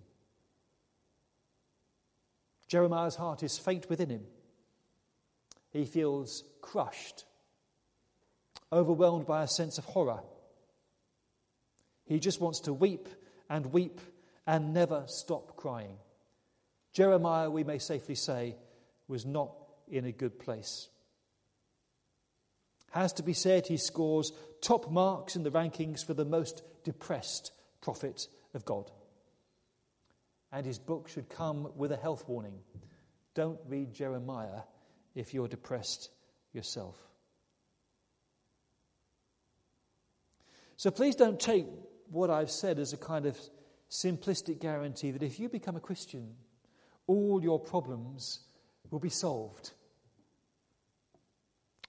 Jeremiah's 2.69 3.17
heart 3.17 3.43
is 3.43 3.59
faint 3.59 3.89
within 3.89 4.11
him. 4.11 4.27
He 5.71 5.87
feels 5.87 6.45
crushed 6.61 7.25
overwhelmed 8.73 9.27
by 9.27 9.43
a 9.43 9.49
sense 9.49 9.79
of 9.79 9.85
horror. 9.85 10.21
He 12.05 12.21
just 12.21 12.41
wants 12.41 12.61
to 12.61 12.73
weep 12.73 13.09
and 13.49 13.73
weep 13.73 14.01
and 14.47 14.73
never 14.73 15.05
stop 15.07 15.57
crying. 15.57 15.97
Jeremiah, 16.93 17.51
we 17.51 17.65
may 17.65 17.79
safely 17.79 18.15
say, 18.15 18.57
was 19.07 19.27
not 19.27 19.53
in 19.89 20.05
a 20.05 20.13
good 20.13 20.39
place. 20.39 20.89
Has 22.91 23.13
to 23.15 23.23
be 23.23 23.35
said, 23.35 23.67
he 23.67 23.77
scores 23.77 24.33
top 24.61 24.91
marks 24.91 25.37
in 25.37 25.43
the 25.43 25.51
rankings 25.51 26.05
for 26.05 26.15
the 26.15 26.25
most 26.25 26.63
depressed 26.85 27.53
prophet 27.83 28.27
of 28.55 28.65
God. 28.65 28.91
And 30.51 30.65
his 30.65 30.79
book 30.79 31.09
should 31.09 31.29
come 31.29 31.71
with 31.77 31.93
a 31.93 31.97
health 31.97 32.25
warning. 32.27 32.61
Don't 33.35 33.61
read 33.69 33.93
Jeremiah 33.93 34.63
if 35.15 35.35
you're 35.35 35.49
depressed 35.49 36.11
yourself. 36.53 36.97
So 40.79 40.93
please 40.93 41.17
don't 41.17 41.41
take 41.41 41.67
what 42.09 42.31
I've 42.31 42.53
said 42.53 42.79
as 42.79 42.93
a 42.93 42.97
kind 42.97 43.27
of 43.27 43.37
simplistic 43.91 44.61
guarantee 44.61 45.11
that 45.11 45.25
if 45.25 45.41
you 45.41 45.49
become 45.49 45.75
a 45.75 45.81
Christian, 45.81 46.37
all 47.09 47.43
your 47.43 47.59
problems 47.59 48.45
will 48.89 49.01
be 49.01 49.09
solved. 49.09 49.73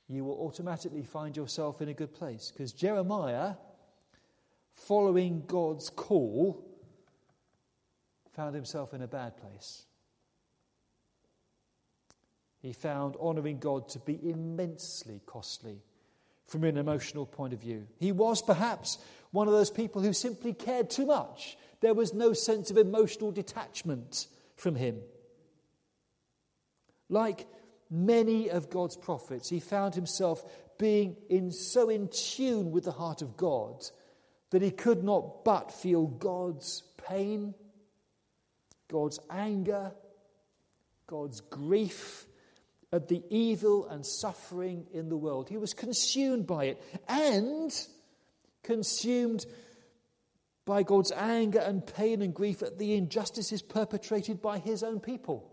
You 0.08 0.26
will 0.26 0.40
automatically 0.40 1.04
find 1.04 1.38
yourself 1.38 1.84
in 1.84 1.90
a 1.90 1.94
good 1.94 2.16
place. 2.16 2.50
Because 2.52 2.74
Jeremiah, 2.74 3.54
following 4.74 5.44
God's 5.46 5.92
call, 5.92 6.66
found 8.34 8.56
himself 8.56 8.96
in 8.96 9.04
a 9.04 9.08
bad 9.08 9.38
place. 9.38 9.84
He 12.60 12.74
found 12.74 13.18
honoring 13.22 13.60
God 13.60 13.88
to 13.90 14.00
be 14.00 14.20
immensely 14.28 15.22
costly 15.28 15.84
from 16.50 16.64
an 16.64 16.78
emotional 16.78 17.26
point 17.26 17.54
of 17.54 17.62
view. 17.62 17.88
He 18.00 18.12
was 18.12 18.42
perhaps 18.42 18.98
one 19.32 19.48
of 19.48 19.54
those 19.54 19.70
people 19.70 20.02
who 20.02 20.14
simply 20.14 20.54
cared 20.54 20.90
too 20.90 21.06
much. 21.06 21.58
There 21.82 21.94
was 21.94 22.14
no 22.14 22.34
sense 22.34 22.72
of 22.72 22.78
emotional 22.78 23.32
detachment 23.32 24.28
from 24.56 24.76
him. 24.76 25.00
Like 27.08 27.48
many 27.90 28.50
of 28.50 28.70
God's 28.70 28.98
prophets, 28.98 29.50
he 29.50 29.60
found 29.60 29.96
himself 29.96 30.44
being 30.78 31.16
in, 31.30 31.52
so 31.52 31.90
in 31.90 32.08
tune 32.08 32.72
with 32.72 32.86
the 32.86 32.92
heart 32.92 33.22
of 33.22 33.38
God 33.38 33.86
that 34.50 34.62
he 34.62 34.72
could 34.72 35.04
not 35.04 35.44
but 35.46 35.72
feel 35.72 36.08
God's 36.08 36.84
pain, 37.08 37.54
God's 38.88 39.20
anger, 39.30 39.92
God's 41.06 41.42
grief, 41.42 42.26
at 42.92 43.08
the 43.08 43.24
evil 43.30 43.88
and 43.88 44.06
suffering 44.06 44.88
in 44.94 45.10
the 45.10 45.18
world. 45.18 45.50
He 45.50 45.58
was 45.58 45.74
consumed 45.74 46.48
by 46.48 46.66
it 46.66 46.84
and 47.08 47.72
consumed 48.64 49.46
by 50.66 50.84
God's 50.84 51.12
anger 51.12 51.60
and 51.60 51.86
pain 51.86 52.22
and 52.22 52.34
grief 52.34 52.62
at 52.62 52.78
the 52.78 52.94
injustices 52.94 53.62
perpetrated 53.62 54.42
by 54.42 54.60
his 54.60 54.84
own 54.84 55.00
people. 55.00 55.52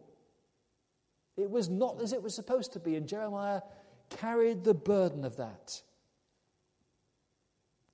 It 1.37 1.51
was 1.51 1.69
not 1.69 2.01
as 2.03 2.13
it 2.13 2.23
was 2.23 2.35
supposed 2.35 2.73
to 2.73 2.81
be, 2.81 2.97
and 2.97 3.07
Jeremiah 3.07 3.61
carried 4.11 4.65
the 4.65 4.75
burden 4.75 5.25
of 5.25 5.37
that. 5.37 5.83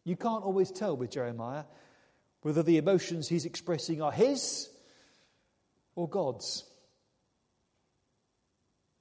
You 0.05 0.17
can't 0.17 0.45
always 0.45 0.71
tell 0.71 0.97
with 0.97 1.11
Jeremiah 1.11 1.65
whether 2.43 2.63
the 2.63 2.77
emotions 2.77 3.29
he's 3.29 3.45
expressing 3.45 4.03
are 4.03 4.13
his 4.13 4.69
or 5.95 6.09
God's. 6.09 6.65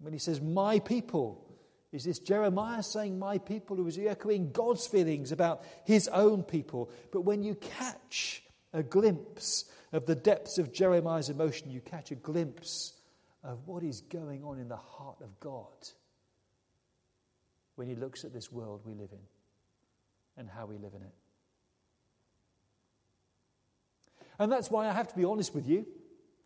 When 0.01 0.13
he 0.13 0.19
says, 0.19 0.41
My 0.41 0.79
people, 0.79 1.47
is 1.91 2.03
this 2.03 2.19
Jeremiah 2.19 2.83
saying, 2.83 3.17
My 3.19 3.37
people, 3.37 3.79
or 3.79 3.87
is 3.87 3.97
echoing 3.99 4.51
God's 4.51 4.87
feelings 4.87 5.31
about 5.31 5.63
his 5.85 6.07
own 6.07 6.43
people? 6.43 6.89
But 7.11 7.21
when 7.21 7.43
you 7.43 7.55
catch 7.55 8.43
a 8.73 8.83
glimpse 8.83 9.65
of 9.91 10.05
the 10.05 10.15
depths 10.15 10.57
of 10.57 10.73
Jeremiah's 10.73 11.29
emotion, 11.29 11.69
you 11.69 11.81
catch 11.81 12.11
a 12.11 12.15
glimpse 12.15 12.93
of 13.43 13.67
what 13.67 13.83
is 13.83 14.01
going 14.01 14.43
on 14.43 14.59
in 14.59 14.67
the 14.67 14.77
heart 14.77 15.17
of 15.21 15.39
God 15.39 15.89
when 17.75 17.87
he 17.87 17.95
looks 17.95 18.23
at 18.23 18.33
this 18.33 18.51
world 18.51 18.81
we 18.85 18.93
live 18.93 19.09
in 19.11 19.19
and 20.37 20.49
how 20.49 20.65
we 20.65 20.77
live 20.77 20.93
in 20.93 21.01
it. 21.01 21.13
And 24.39 24.51
that's 24.51 24.71
why 24.71 24.87
I 24.87 24.93
have 24.93 25.07
to 25.09 25.15
be 25.15 25.25
honest 25.25 25.53
with 25.53 25.67
you 25.67 25.85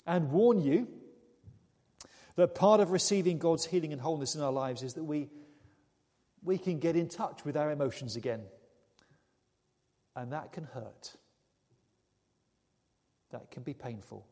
and 0.06 0.32
warn 0.32 0.62
you 0.62 0.88
that 2.36 2.56
part 2.56 2.80
of 2.82 2.92
receiving 2.92 3.38
God's 3.38 3.65
healing 3.65 3.94
and 3.94 4.01
wholeness 4.01 4.36
in 4.36 4.42
our 4.42 4.51
lives 4.51 4.84
is 4.84 4.94
that 4.96 5.04
we, 5.04 5.30
we 6.44 6.58
can 6.58 6.80
get 6.80 6.96
in 6.96 7.08
touch 7.08 7.46
with 7.46 7.56
our 7.56 7.72
emotions 7.72 8.15
again. 8.15 8.42
And 10.15 10.32
that 10.34 10.51
can 10.51 10.65
hurt. 10.65 11.15
That 13.32 13.51
can 13.51 13.63
be 13.63 13.74
painful. 13.74 14.25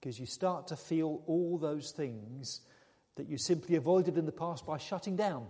Because 0.00 0.18
you 0.18 0.26
start 0.26 0.68
to 0.68 0.76
feel 0.76 1.22
all 1.26 1.58
those 1.58 1.90
things 1.90 2.60
that 3.16 3.28
you 3.28 3.38
simply 3.38 3.76
avoided 3.76 4.18
in 4.18 4.26
the 4.26 4.32
past 4.32 4.66
by 4.66 4.78
shutting 4.78 5.16
down. 5.16 5.46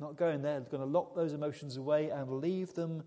Not 0.00 0.16
going 0.16 0.42
there, 0.42 0.60
going 0.60 0.82
to 0.82 0.88
lock 0.88 1.14
those 1.14 1.32
emotions 1.32 1.76
away 1.76 2.10
and 2.10 2.40
leave 2.40 2.74
them 2.74 3.04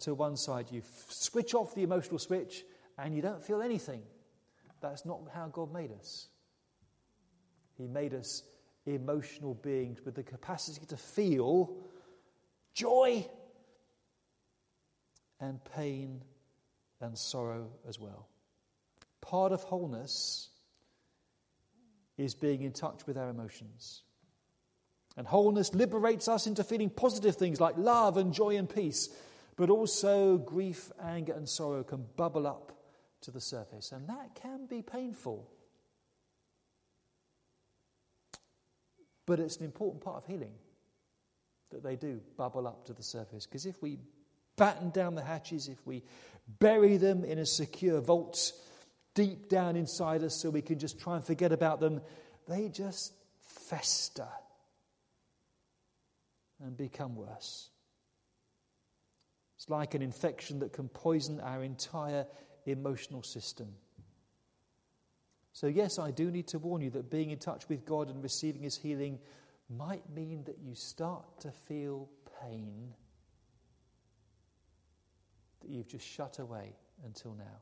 to 0.00 0.14
one 0.14 0.36
side. 0.36 0.66
You 0.70 0.82
switch 1.08 1.54
off 1.54 1.74
the 1.74 1.82
emotional 1.82 2.18
switch 2.18 2.64
and 2.98 3.14
you 3.14 3.22
don't 3.22 3.44
feel 3.44 3.60
anything. 3.60 4.02
That's 4.80 5.04
not 5.04 5.20
how 5.34 5.48
God 5.48 5.72
made 5.72 5.92
us. 5.92 6.28
He 7.76 7.86
made 7.86 8.14
us 8.14 8.42
emotional 8.86 9.54
beings 9.54 10.00
with 10.04 10.14
the 10.14 10.22
capacity 10.22 10.84
to 10.86 10.96
feel 10.96 11.76
joy 12.74 13.26
and 15.40 15.60
pain 15.76 16.22
and 17.00 17.16
sorrow 17.16 17.70
as 17.88 17.98
well. 17.98 18.28
Part 19.20 19.52
of 19.52 19.62
wholeness 19.62 20.48
is 22.18 22.34
being 22.34 22.62
in 22.62 22.72
touch 22.72 23.06
with 23.06 23.16
our 23.16 23.30
emotions. 23.30 24.02
And 25.16 25.26
wholeness 25.26 25.74
liberates 25.74 26.28
us 26.28 26.46
into 26.46 26.64
feeling 26.64 26.90
positive 26.90 27.36
things 27.36 27.60
like 27.60 27.76
love 27.76 28.16
and 28.16 28.32
joy 28.32 28.56
and 28.56 28.68
peace, 28.68 29.08
but 29.56 29.70
also 29.70 30.38
grief, 30.38 30.90
anger, 31.02 31.32
and 31.32 31.48
sorrow 31.48 31.82
can 31.82 32.06
bubble 32.16 32.46
up 32.46 32.79
to 33.22 33.30
the 33.30 33.40
surface, 33.40 33.92
and 33.92 34.08
that 34.08 34.34
can 34.34 34.66
be 34.66 34.82
painful. 34.82 35.50
But 39.26 39.38
it's 39.38 39.58
an 39.58 39.64
important 39.64 40.02
part 40.02 40.16
of 40.16 40.26
healing 40.26 40.54
that 41.70 41.82
they 41.82 41.96
do 41.96 42.20
bubble 42.36 42.66
up 42.66 42.86
to 42.86 42.92
the 42.92 43.02
surface. 43.02 43.46
Because 43.46 43.66
if 43.66 43.80
we 43.80 43.98
batten 44.56 44.90
down 44.90 45.14
the 45.14 45.22
hatches, 45.22 45.68
if 45.68 45.86
we 45.86 46.02
bury 46.58 46.96
them 46.96 47.24
in 47.24 47.38
a 47.38 47.46
secure 47.46 48.00
vault 48.00 48.52
deep 49.14 49.48
down 49.48 49.76
inside 49.76 50.22
us 50.24 50.34
so 50.34 50.50
we 50.50 50.62
can 50.62 50.78
just 50.78 50.98
try 50.98 51.16
and 51.16 51.24
forget 51.24 51.52
about 51.52 51.80
them, 51.80 52.00
they 52.48 52.68
just 52.68 53.12
fester 53.40 54.28
and 56.62 56.76
become 56.76 57.14
worse. 57.14 57.70
It's 59.56 59.68
like 59.68 59.94
an 59.94 60.02
infection 60.02 60.60
that 60.60 60.72
can 60.72 60.88
poison 60.88 61.40
our 61.40 61.62
entire 61.62 62.26
emotional 62.66 63.22
system. 63.22 63.68
So, 65.52 65.66
yes, 65.66 65.98
I 65.98 66.10
do 66.10 66.30
need 66.30 66.48
to 66.48 66.58
warn 66.58 66.82
you 66.82 66.90
that 66.90 67.10
being 67.10 67.30
in 67.30 67.38
touch 67.38 67.68
with 67.68 67.84
God 67.84 68.08
and 68.08 68.22
receiving 68.22 68.62
His 68.62 68.76
healing 68.76 69.18
might 69.68 70.08
mean 70.14 70.44
that 70.44 70.58
you 70.62 70.74
start 70.74 71.24
to 71.40 71.50
feel 71.50 72.08
pain 72.40 72.94
that 75.60 75.70
you've 75.70 75.88
just 75.88 76.06
shut 76.06 76.38
away 76.38 76.74
until 77.04 77.34
now. 77.34 77.58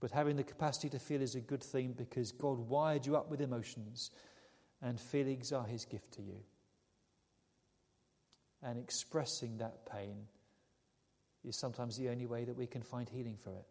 But 0.00 0.10
having 0.10 0.36
the 0.36 0.44
capacity 0.44 0.90
to 0.90 0.98
feel 0.98 1.22
is 1.22 1.34
a 1.34 1.40
good 1.40 1.62
thing 1.62 1.94
because 1.96 2.30
God 2.32 2.58
wired 2.58 3.06
you 3.06 3.16
up 3.16 3.30
with 3.30 3.40
emotions, 3.40 4.10
and 4.82 5.00
feelings 5.00 5.50
are 5.50 5.64
His 5.64 5.86
gift 5.86 6.12
to 6.12 6.22
you. 6.22 6.40
And 8.62 8.78
expressing 8.78 9.58
that 9.58 9.86
pain 9.90 10.26
is 11.44 11.56
sometimes 11.56 11.96
the 11.96 12.08
only 12.08 12.26
way 12.26 12.44
that 12.44 12.56
we 12.56 12.66
can 12.66 12.82
find 12.82 13.08
healing 13.08 13.36
for 13.36 13.50
it. 13.50 13.66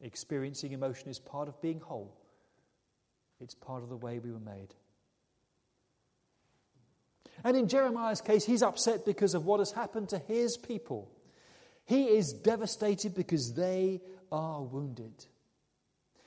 Experiencing 0.00 0.72
emotion 0.72 1.08
is 1.08 1.18
part 1.18 1.48
of 1.48 1.60
being 1.60 1.80
whole, 1.80 2.16
it's 3.40 3.54
part 3.54 3.82
of 3.82 3.88
the 3.88 3.96
way 3.96 4.18
we 4.18 4.32
were 4.32 4.38
made. 4.38 4.74
And 7.44 7.56
in 7.56 7.68
Jeremiah's 7.68 8.20
case, 8.20 8.44
he's 8.44 8.62
upset 8.62 9.04
because 9.04 9.34
of 9.34 9.44
what 9.44 9.60
has 9.60 9.72
happened 9.72 10.08
to 10.10 10.18
his 10.18 10.56
people. 10.56 11.10
He 11.84 12.04
is 12.04 12.32
devastated 12.32 13.14
because 13.14 13.54
they 13.54 14.00
are 14.32 14.62
wounded. 14.62 15.26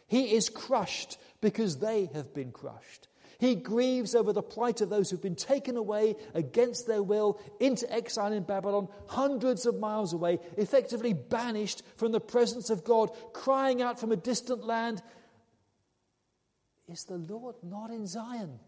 He 0.08 0.36
is 0.36 0.50
crushed 0.50 1.18
because 1.42 1.78
they 1.78 2.10
have 2.14 2.34
been 2.34 2.52
crushed. 2.52 3.08
He 3.40 3.56
grieves 3.56 4.16
over 4.16 4.34
the 4.34 4.44
plight 4.44 4.82
of 4.82 4.90
those 4.90 5.10
who've 5.10 5.22
been 5.22 5.34
taken 5.34 5.78
away 5.78 6.18
against 6.34 6.88
their 6.88 7.02
will 7.02 7.40
into 7.62 7.92
exile 7.92 8.34
in 8.34 8.44
Babylon, 8.44 8.90
hundreds 9.08 9.66
of 9.66 9.80
miles 9.80 10.12
away, 10.12 10.40
effectively 10.58 11.14
banished 11.14 11.82
from 11.96 12.12
the 12.12 12.20
presence 12.20 12.70
of 12.70 12.84
God, 12.84 13.12
crying 13.32 13.82
out 13.82 13.98
from 13.98 14.12
a 14.12 14.18
distant 14.18 14.66
land, 14.66 15.02
Is 16.90 17.06
the 17.06 17.18
Lord 17.18 17.56
not 17.64 17.92
in 17.92 18.06
Zion? 18.06 18.60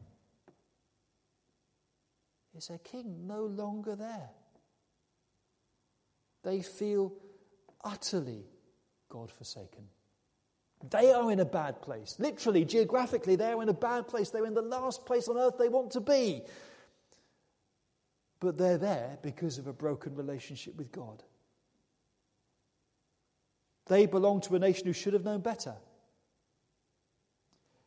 Is 2.55 2.67
their 2.67 2.77
king 2.77 3.27
no 3.27 3.43
longer 3.43 3.97
there? 3.97 4.29
They 6.43 6.61
feel 6.61 7.11
utterly 7.83 8.45
God 9.09 9.31
forsaken. 9.31 9.89
They 10.89 11.11
are 11.11 11.31
in 11.31 11.39
a 11.39 11.45
bad 11.45 11.81
place. 11.81 12.15
Literally, 12.17 12.65
geographically, 12.65 13.35
they 13.35 13.51
are 13.51 13.61
in 13.61 13.69
a 13.69 13.73
bad 13.73 14.07
place. 14.07 14.29
They're 14.29 14.45
in 14.45 14.53
the 14.53 14.61
last 14.61 15.05
place 15.05 15.27
on 15.27 15.37
earth 15.37 15.57
they 15.57 15.69
want 15.69 15.91
to 15.91 16.01
be. 16.01 16.41
But 18.39 18.57
they're 18.57 18.77
there 18.77 19.19
because 19.21 19.57
of 19.57 19.67
a 19.67 19.73
broken 19.73 20.15
relationship 20.15 20.75
with 20.75 20.91
God. 20.91 21.23
They 23.87 24.05
belong 24.07 24.41
to 24.41 24.55
a 24.55 24.59
nation 24.59 24.87
who 24.87 24.93
should 24.93 25.13
have 25.13 25.23
known 25.23 25.41
better. 25.41 25.75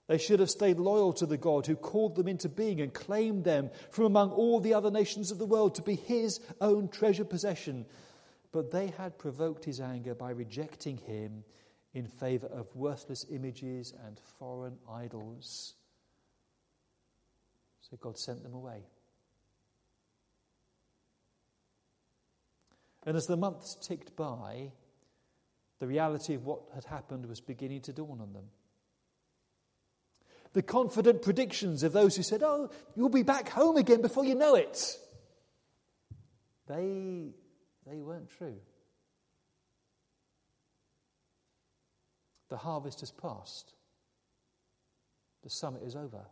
They 0.06 0.18
should 0.18 0.40
have 0.40 0.50
stayed 0.50 0.78
loyal 0.78 1.14
to 1.14 1.26
the 1.26 1.38
God 1.38 1.66
who 1.66 1.76
called 1.76 2.14
them 2.14 2.28
into 2.28 2.48
being 2.48 2.80
and 2.80 2.92
claimed 2.92 3.44
them 3.44 3.70
from 3.90 4.04
among 4.04 4.30
all 4.30 4.60
the 4.60 4.74
other 4.74 4.90
nations 4.90 5.30
of 5.30 5.38
the 5.38 5.46
world 5.46 5.74
to 5.76 5.82
be 5.82 5.94
his 5.94 6.40
own 6.60 6.88
treasure 6.88 7.24
possession. 7.24 7.86
But 8.52 8.70
they 8.70 8.88
had 8.88 9.18
provoked 9.18 9.64
his 9.64 9.80
anger 9.80 10.14
by 10.14 10.30
rejecting 10.30 10.98
him 10.98 11.44
in 11.94 12.08
favor 12.08 12.48
of 12.48 12.74
worthless 12.74 13.24
images 13.30 13.94
and 14.04 14.18
foreign 14.38 14.76
idols. 14.90 15.74
So 17.80 17.96
God 17.96 18.18
sent 18.18 18.42
them 18.42 18.52
away. 18.52 18.82
And 23.06 23.16
as 23.16 23.26
the 23.26 23.36
months 23.36 23.76
ticked 23.80 24.16
by, 24.16 24.72
the 25.78 25.86
reality 25.86 26.34
of 26.34 26.44
what 26.44 26.62
had 26.74 26.84
happened 26.84 27.26
was 27.26 27.40
beginning 27.40 27.82
to 27.82 27.92
dawn 27.92 28.20
on 28.20 28.32
them. 28.32 28.46
The 30.52 30.62
confident 30.62 31.22
predictions 31.22 31.82
of 31.82 31.92
those 31.92 32.16
who 32.16 32.22
said, 32.22 32.42
Oh, 32.42 32.70
you'll 32.96 33.08
be 33.08 33.22
back 33.22 33.48
home 33.48 33.76
again 33.76 34.00
before 34.00 34.24
you 34.24 34.34
know 34.34 34.54
it, 34.54 34.98
they, 36.66 37.34
they 37.86 38.00
weren't 38.00 38.30
true. 38.30 38.56
The 42.54 42.58
harvest 42.58 43.00
has 43.00 43.10
passed. 43.10 43.74
The 45.42 45.50
summit 45.50 45.82
is 45.82 45.96
over. 45.96 46.24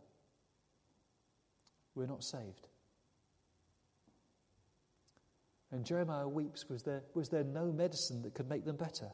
We're 1.95 2.07
not 2.07 2.23
saved. 2.23 2.69
And 5.69 5.83
Jeremiah 5.83 6.29
weeps 6.29 6.69
was 6.69 6.83
there, 6.83 7.03
was 7.13 7.27
there 7.27 7.43
no 7.43 7.73
medicine 7.73 8.21
that 8.21 8.35
could 8.35 8.47
make 8.47 8.63
them 8.63 8.77
better? 8.77 9.11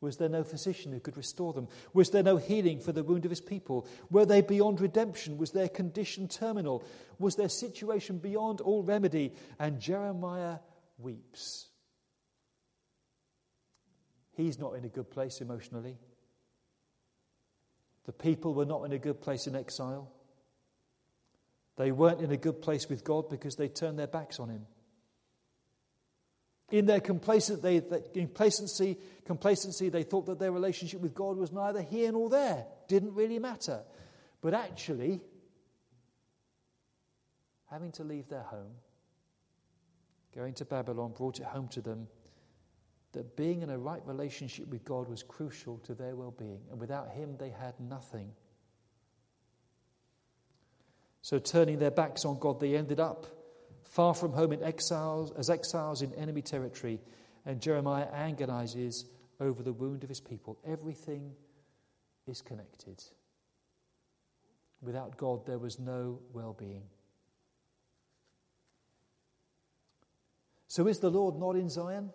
Was 0.00 0.16
there 0.16 0.30
no 0.30 0.44
physician 0.44 0.92
who 0.92 1.00
could 1.00 1.18
restore 1.18 1.52
them? 1.52 1.68
Was 1.92 2.08
there 2.08 2.22
no 2.22 2.38
healing 2.38 2.80
for 2.80 2.92
the 2.92 3.04
wound 3.04 3.26
of 3.26 3.30
his 3.30 3.42
people? 3.42 3.86
Were 4.10 4.24
they 4.24 4.40
beyond 4.40 4.80
redemption? 4.80 5.36
Was 5.36 5.50
their 5.50 5.68
condition 5.68 6.26
terminal? 6.26 6.82
Was 7.18 7.36
their 7.36 7.50
situation 7.50 8.16
beyond 8.16 8.62
all 8.62 8.82
remedy? 8.82 9.34
And 9.58 9.78
Jeremiah 9.78 10.60
weeps. 10.96 11.66
He's 14.36 14.58
not 14.58 14.74
in 14.74 14.84
a 14.84 14.88
good 14.88 15.10
place 15.10 15.40
emotionally. 15.40 15.96
The 18.06 18.12
people 18.12 18.52
were 18.54 18.66
not 18.66 18.84
in 18.84 18.92
a 18.92 18.98
good 18.98 19.20
place 19.20 19.46
in 19.46 19.56
exile. 19.56 20.10
They 21.76 21.92
weren't 21.92 22.20
in 22.20 22.30
a 22.30 22.36
good 22.36 22.60
place 22.60 22.88
with 22.88 23.04
God 23.04 23.28
because 23.28 23.56
they 23.56 23.68
turned 23.68 23.98
their 23.98 24.06
backs 24.06 24.38
on 24.38 24.48
Him. 24.48 24.66
In 26.70 26.86
their 26.86 27.00
complacent, 27.00 27.62
they, 27.62 27.80
complacency, 28.12 28.96
complacency, 29.24 29.88
they 29.88 30.02
thought 30.02 30.26
that 30.26 30.38
their 30.38 30.52
relationship 30.52 31.00
with 31.00 31.14
God 31.14 31.36
was 31.36 31.52
neither 31.52 31.82
here 31.82 32.10
nor 32.10 32.28
there. 32.28 32.66
Didn't 32.88 33.14
really 33.14 33.38
matter. 33.38 33.82
But 34.40 34.54
actually, 34.54 35.20
having 37.70 37.92
to 37.92 38.04
leave 38.04 38.28
their 38.28 38.42
home, 38.42 38.72
going 40.34 40.54
to 40.54 40.64
Babylon, 40.64 41.12
brought 41.16 41.38
it 41.38 41.46
home 41.46 41.68
to 41.68 41.80
them 41.80 42.08
that 43.14 43.36
being 43.36 43.62
in 43.62 43.70
a 43.70 43.78
right 43.78 44.02
relationship 44.06 44.68
with 44.68 44.84
God 44.84 45.08
was 45.08 45.22
crucial 45.22 45.78
to 45.78 45.94
their 45.94 46.14
well 46.14 46.34
being. 46.36 46.60
And 46.70 46.78
without 46.78 47.10
Him, 47.10 47.36
they 47.38 47.50
had 47.50 47.78
nothing. 47.80 48.30
So, 51.22 51.38
turning 51.38 51.78
their 51.78 51.90
backs 51.90 52.24
on 52.24 52.38
God, 52.38 52.60
they 52.60 52.76
ended 52.76 53.00
up 53.00 53.26
far 53.84 54.12
from 54.12 54.32
home 54.32 54.52
in 54.52 54.62
exiles, 54.62 55.32
as 55.38 55.48
exiles 55.48 56.02
in 56.02 56.12
enemy 56.14 56.42
territory. 56.42 57.00
And 57.46 57.60
Jeremiah 57.60 58.08
agonizes 58.12 59.06
over 59.40 59.62
the 59.62 59.72
wound 59.72 60.02
of 60.02 60.08
his 60.08 60.20
people. 60.20 60.58
Everything 60.66 61.32
is 62.26 62.40
connected. 62.40 63.02
Without 64.82 65.16
God, 65.16 65.46
there 65.46 65.58
was 65.58 65.78
no 65.78 66.20
well 66.32 66.54
being. 66.58 66.84
So, 70.66 70.88
is 70.88 70.98
the 70.98 71.10
Lord 71.10 71.36
not 71.36 71.56
in 71.56 71.70
Zion? 71.70 72.10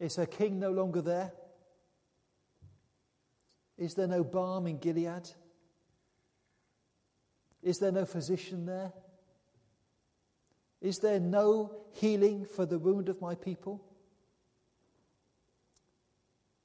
Is 0.00 0.16
her 0.16 0.26
king 0.26 0.58
no 0.58 0.70
longer 0.70 1.00
there? 1.00 1.32
Is 3.78 3.94
there 3.94 4.06
no 4.06 4.22
balm 4.22 4.66
in 4.66 4.78
Gilead? 4.78 5.28
Is 7.62 7.78
there 7.78 7.92
no 7.92 8.04
physician 8.04 8.66
there? 8.66 8.92
Is 10.80 10.98
there 10.98 11.18
no 11.18 11.74
healing 11.92 12.44
for 12.44 12.66
the 12.66 12.78
wound 12.78 13.08
of 13.08 13.20
my 13.20 13.34
people? 13.34 13.82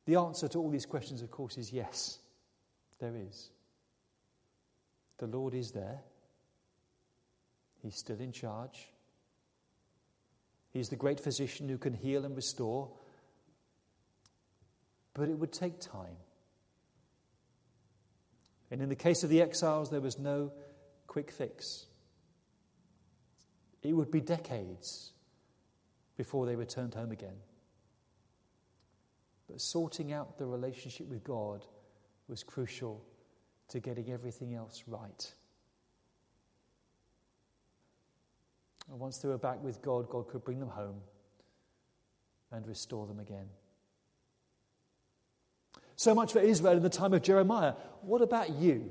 The 0.05 0.15
answer 0.15 0.47
to 0.49 0.59
all 0.59 0.69
these 0.69 0.85
questions, 0.85 1.21
of 1.21 1.31
course, 1.31 1.57
is 1.57 1.71
yes, 1.71 2.19
there 2.99 3.15
is. 3.15 3.51
The 5.19 5.27
Lord 5.27 5.53
is 5.53 5.71
there. 5.71 5.99
He's 7.81 7.95
still 7.95 8.19
in 8.19 8.31
charge. 8.31 8.89
He's 10.71 10.89
the 10.89 10.95
great 10.95 11.19
physician 11.19 11.69
who 11.69 11.77
can 11.77 11.93
heal 11.93 12.25
and 12.25 12.35
restore. 12.35 12.89
But 15.13 15.29
it 15.29 15.37
would 15.37 15.51
take 15.51 15.79
time. 15.79 16.17
And 18.71 18.81
in 18.81 18.89
the 18.89 18.95
case 18.95 19.23
of 19.23 19.29
the 19.29 19.41
exiles, 19.41 19.89
there 19.89 20.01
was 20.01 20.19
no 20.19 20.51
quick 21.07 21.31
fix. 21.31 21.85
It 23.81 23.93
would 23.93 24.11
be 24.11 24.21
decades 24.21 25.11
before 26.17 26.45
they 26.45 26.55
returned 26.55 26.93
home 26.93 27.11
again. 27.11 27.37
But 29.47 29.61
sorting 29.61 30.13
out 30.13 30.37
the 30.37 30.45
relationship 30.45 31.07
with 31.07 31.23
God 31.23 31.65
was 32.27 32.43
crucial 32.43 33.03
to 33.69 33.79
getting 33.79 34.11
everything 34.11 34.53
else 34.53 34.83
right. 34.85 35.33
And 38.89 38.99
once 38.99 39.19
they 39.19 39.27
were 39.27 39.37
back 39.37 39.63
with 39.63 39.81
God, 39.81 40.09
God 40.09 40.27
could 40.27 40.43
bring 40.43 40.59
them 40.59 40.69
home 40.69 41.01
and 42.51 42.67
restore 42.67 43.07
them 43.07 43.19
again. 43.19 43.47
So 45.99 46.15
much 46.15 46.31
for 46.31 46.39
Israel 46.39 46.77
in 46.77 46.81
the 46.81 46.89
time 46.89 47.13
of 47.13 47.21
Jeremiah. 47.23 47.73
What 48.03 48.21
about 48.21 48.51
you? 48.51 48.89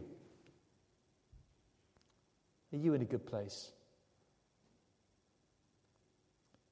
Are 2.70 2.76
you 2.76 2.92
in 2.92 3.00
a 3.00 3.06
good 3.06 3.24
place? 3.24 3.72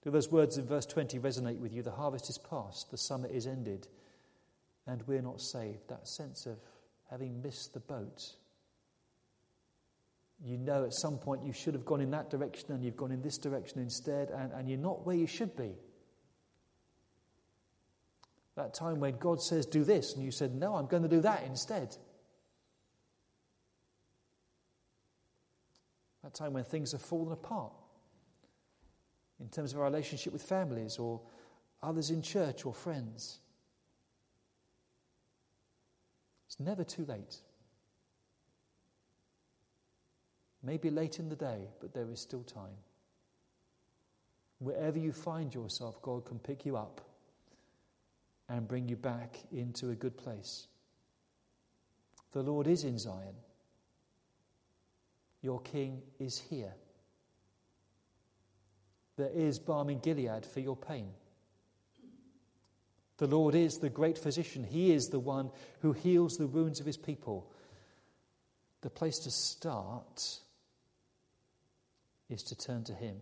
Do 0.05 0.11
those 0.11 0.31
words 0.31 0.59
in 0.59 0.67
verse 0.67 0.85
20 0.85 1.19
resonate 1.21 1.59
with 1.59 1.73
you? 1.73 1.83
The 1.83 1.91
harvest 1.91 2.29
is 2.29 2.37
past, 2.37 2.91
the 2.91 2.99
summer 2.99 3.29
is 3.29 3.47
ended, 3.47 3.89
and 4.87 5.03
we're 5.07 5.23
not 5.23 5.41
saved. 5.41 5.89
That 5.89 6.07
sense 6.07 6.45
of 6.45 6.59
having 7.11 7.41
missed 7.41 7.73
the 7.73 7.81
boat. 7.81 8.35
You 10.45 10.59
know 10.59 10.85
at 10.85 10.93
some 10.93 11.17
point 11.17 11.47
you 11.47 11.55
should 11.55 11.73
have 11.73 11.87
gone 11.87 12.03
in 12.03 12.11
that 12.11 12.29
direction 12.29 12.73
and 12.73 12.85
you've 12.85 12.99
gone 12.99 13.11
in 13.11 13.23
this 13.23 13.39
direction 13.39 13.81
instead, 13.81 14.29
and, 14.29 14.53
and 14.53 14.69
you're 14.69 14.77
not 14.77 15.07
where 15.07 15.17
you 15.17 15.27
should 15.27 15.57
be. 15.57 15.77
That 18.57 18.73
time 18.73 19.01
when 19.01 19.19
God 19.19 19.41
says, 19.41 19.67
Do 19.67 19.85
this, 19.85 20.15
and 20.15 20.25
you 20.25 20.31
said, 20.31 20.55
No, 20.55 20.77
I'm 20.77 20.87
going 20.87 21.03
to 21.03 21.09
do 21.09 21.21
that 21.21 21.45
instead. 21.45 21.97
That 26.25 26.35
time 26.35 26.55
when 26.55 26.65
things 26.65 26.93
have 26.93 27.03
fallen 27.03 27.33
apart 27.33 27.73
in 29.39 29.49
terms 29.49 29.73
of 29.73 29.79
our 29.79 29.85
relationship 29.85 30.33
with 30.33 30.43
families 30.43 30.97
or 30.99 31.21
others 31.83 32.11
in 32.11 32.23
church 32.23 32.65
or 32.65 32.73
friends. 32.73 33.39
It's 36.47 36.59
never 36.59 36.83
too 36.83 37.05
late. 37.05 37.37
Maybe 40.63 40.91
late 40.91 41.19
in 41.19 41.29
the 41.29 41.37
day, 41.37 41.69
but 41.81 41.93
there 41.93 42.11
is 42.11 42.19
still 42.19 42.43
time. 42.43 42.79
Wherever 44.59 44.99
you 44.99 45.13
find 45.13 45.55
yourself, 45.55 46.01
God 46.01 46.25
can 46.25 46.39
pick 46.39 46.65
you 46.65 46.77
up 46.79 47.03
and 48.49 48.69
bring 48.69 48.89
you 48.89 48.97
back 48.97 49.37
into 49.53 49.91
a 49.91 49.95
good 49.95 50.17
place. 50.17 50.69
The 52.33 52.43
Lord 52.43 52.67
is 52.67 52.85
in 52.85 52.99
Zion. 52.99 53.35
Your 55.43 55.61
King 55.61 56.03
is 56.19 56.39
here. 56.39 56.75
There 59.17 59.31
is 59.35 59.59
balm 59.59 59.91
in 59.91 60.01
Gilead 60.01 60.45
for 60.45 60.61
your 60.61 60.77
pain. 60.77 61.09
The 63.19 63.27
Lord 63.27 63.55
is 63.55 63.79
the 63.79 63.89
great 63.89 64.19
physician. 64.19 64.63
He 64.63 64.93
is 64.93 65.09
the 65.09 65.19
one 65.19 65.51
who 65.81 65.93
heals 65.93 66.37
the 66.37 66.47
wounds 66.47 66.81
of 66.81 66.87
his 66.87 66.99
people. 66.99 67.51
The 68.83 68.91
place 68.91 69.19
to 69.21 69.31
start 69.31 70.41
is 72.29 72.43
to 72.45 72.57
turn 72.57 72.85
to 72.85 72.93
him 72.93 73.17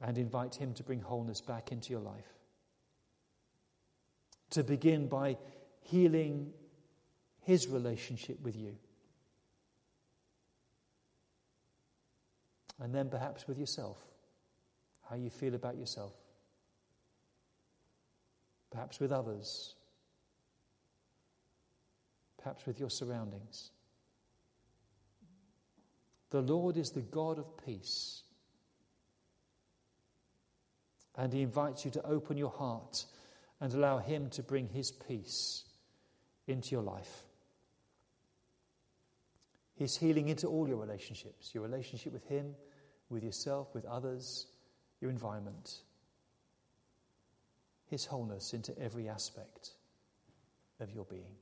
and 0.00 0.18
invite 0.18 0.56
him 0.56 0.74
to 0.74 0.82
bring 0.82 1.00
wholeness 1.00 1.40
back 1.40 1.72
into 1.72 1.90
your 1.90 2.00
life. 2.00 2.41
To 4.52 4.62
begin 4.62 5.08
by 5.08 5.36
healing 5.80 6.52
his 7.40 7.68
relationship 7.68 8.40
with 8.42 8.56
you. 8.56 8.76
And 12.80 12.94
then 12.94 13.08
perhaps 13.08 13.46
with 13.46 13.58
yourself, 13.58 13.98
how 15.08 15.16
you 15.16 15.30
feel 15.30 15.54
about 15.54 15.76
yourself. 15.76 16.12
Perhaps 18.70 19.00
with 19.00 19.12
others. 19.12 19.74
Perhaps 22.42 22.66
with 22.66 22.80
your 22.80 22.90
surroundings. 22.90 23.70
The 26.30 26.40
Lord 26.40 26.76
is 26.76 26.90
the 26.90 27.02
God 27.02 27.38
of 27.38 27.64
peace. 27.64 28.22
And 31.16 31.32
He 31.32 31.42
invites 31.42 31.84
you 31.84 31.90
to 31.92 32.06
open 32.06 32.36
your 32.36 32.50
heart 32.50 33.04
and 33.62 33.72
allow 33.74 33.98
Him 33.98 34.28
to 34.30 34.42
bring 34.42 34.66
His 34.66 34.90
peace 34.90 35.62
into 36.48 36.72
your 36.72 36.82
life. 36.82 37.22
His 39.76 39.96
healing 39.96 40.28
into 40.28 40.48
all 40.48 40.68
your 40.68 40.78
relationships 40.78 41.54
your 41.54 41.62
relationship 41.62 42.12
with 42.12 42.26
Him, 42.26 42.56
with 43.08 43.22
yourself, 43.22 43.72
with 43.72 43.84
others, 43.84 44.48
your 45.00 45.12
environment. 45.12 45.78
His 47.86 48.04
wholeness 48.04 48.52
into 48.52 48.76
every 48.80 49.08
aspect 49.08 49.70
of 50.80 50.90
your 50.90 51.04
being. 51.04 51.36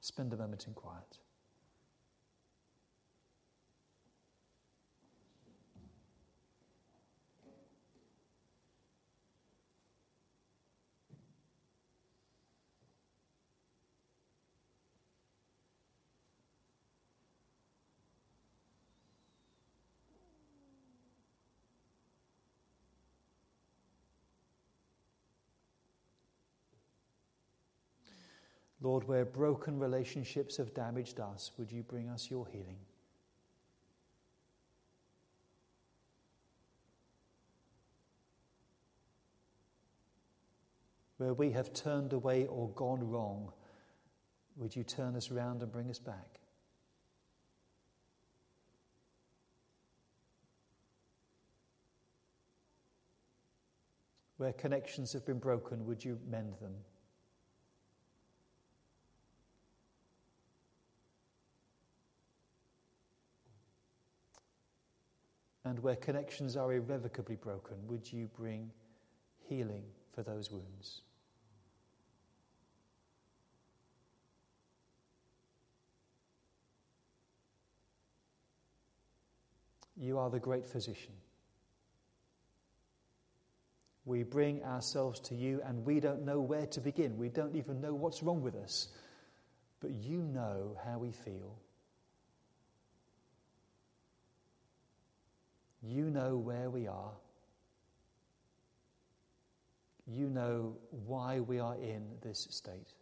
Spend 0.00 0.32
a 0.32 0.36
moment 0.36 0.68
in 0.68 0.74
quiet. 0.74 1.18
Lord, 28.86 29.08
where 29.08 29.24
broken 29.24 29.80
relationships 29.80 30.58
have 30.58 30.72
damaged 30.72 31.18
us, 31.18 31.50
would 31.58 31.72
you 31.72 31.82
bring 31.82 32.08
us 32.08 32.30
your 32.30 32.46
healing? 32.46 32.78
Where 41.16 41.34
we 41.34 41.50
have 41.50 41.72
turned 41.72 42.12
away 42.12 42.46
or 42.46 42.68
gone 42.76 43.10
wrong, 43.10 43.52
would 44.54 44.76
you 44.76 44.84
turn 44.84 45.16
us 45.16 45.32
round 45.32 45.62
and 45.62 45.72
bring 45.72 45.90
us 45.90 45.98
back? 45.98 46.38
Where 54.36 54.52
connections 54.52 55.12
have 55.12 55.26
been 55.26 55.40
broken, 55.40 55.86
would 55.86 56.04
you 56.04 56.20
mend 56.30 56.54
them? 56.60 56.74
And 65.66 65.80
where 65.80 65.96
connections 65.96 66.56
are 66.56 66.72
irrevocably 66.72 67.34
broken, 67.34 67.74
would 67.88 68.12
you 68.12 68.30
bring 68.38 68.70
healing 69.48 69.82
for 70.14 70.22
those 70.22 70.48
wounds? 70.48 71.00
You 79.96 80.18
are 80.18 80.30
the 80.30 80.38
great 80.38 80.64
physician. 80.64 81.14
We 84.04 84.22
bring 84.22 84.62
ourselves 84.62 85.18
to 85.20 85.34
you 85.34 85.60
and 85.64 85.84
we 85.84 85.98
don't 85.98 86.24
know 86.24 86.40
where 86.40 86.66
to 86.66 86.80
begin. 86.80 87.18
We 87.18 87.28
don't 87.28 87.56
even 87.56 87.80
know 87.80 87.92
what's 87.92 88.22
wrong 88.22 88.40
with 88.40 88.54
us. 88.54 88.86
But 89.80 89.90
you 89.90 90.18
know 90.18 90.78
how 90.86 90.98
we 90.98 91.10
feel. 91.10 91.58
You 95.88 96.10
know 96.10 96.36
where 96.36 96.68
we 96.68 96.88
are. 96.88 97.12
You 100.04 100.28
know 100.28 100.76
why 100.90 101.40
we 101.40 101.60
are 101.60 101.76
in 101.76 102.04
this 102.22 102.48
state. 102.50 102.92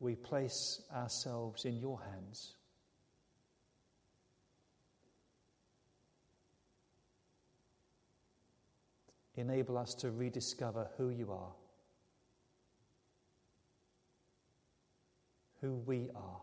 We 0.00 0.16
place 0.16 0.80
ourselves 0.94 1.66
in 1.66 1.78
your 1.78 2.00
hands. 2.00 2.56
Enable 9.36 9.76
us 9.76 9.94
to 10.00 10.10
rediscover 10.10 10.88
who 10.96 11.10
you 11.10 11.32
are, 11.32 11.52
who 15.60 15.74
we 15.86 16.08
are. 16.14 16.40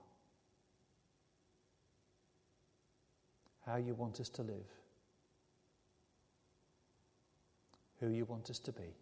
How 3.69 3.77
you 3.77 3.93
want 3.93 4.19
us 4.19 4.29
to 4.29 4.41
live, 4.41 4.65
who 7.99 8.10
you 8.10 8.25
want 8.25 8.49
us 8.49 8.58
to 8.58 8.71
be. 8.71 8.95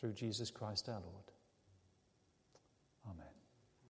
Through 0.00 0.12
Jesus 0.14 0.50
Christ 0.50 0.88
our 0.88 0.94
Lord. 0.94 1.31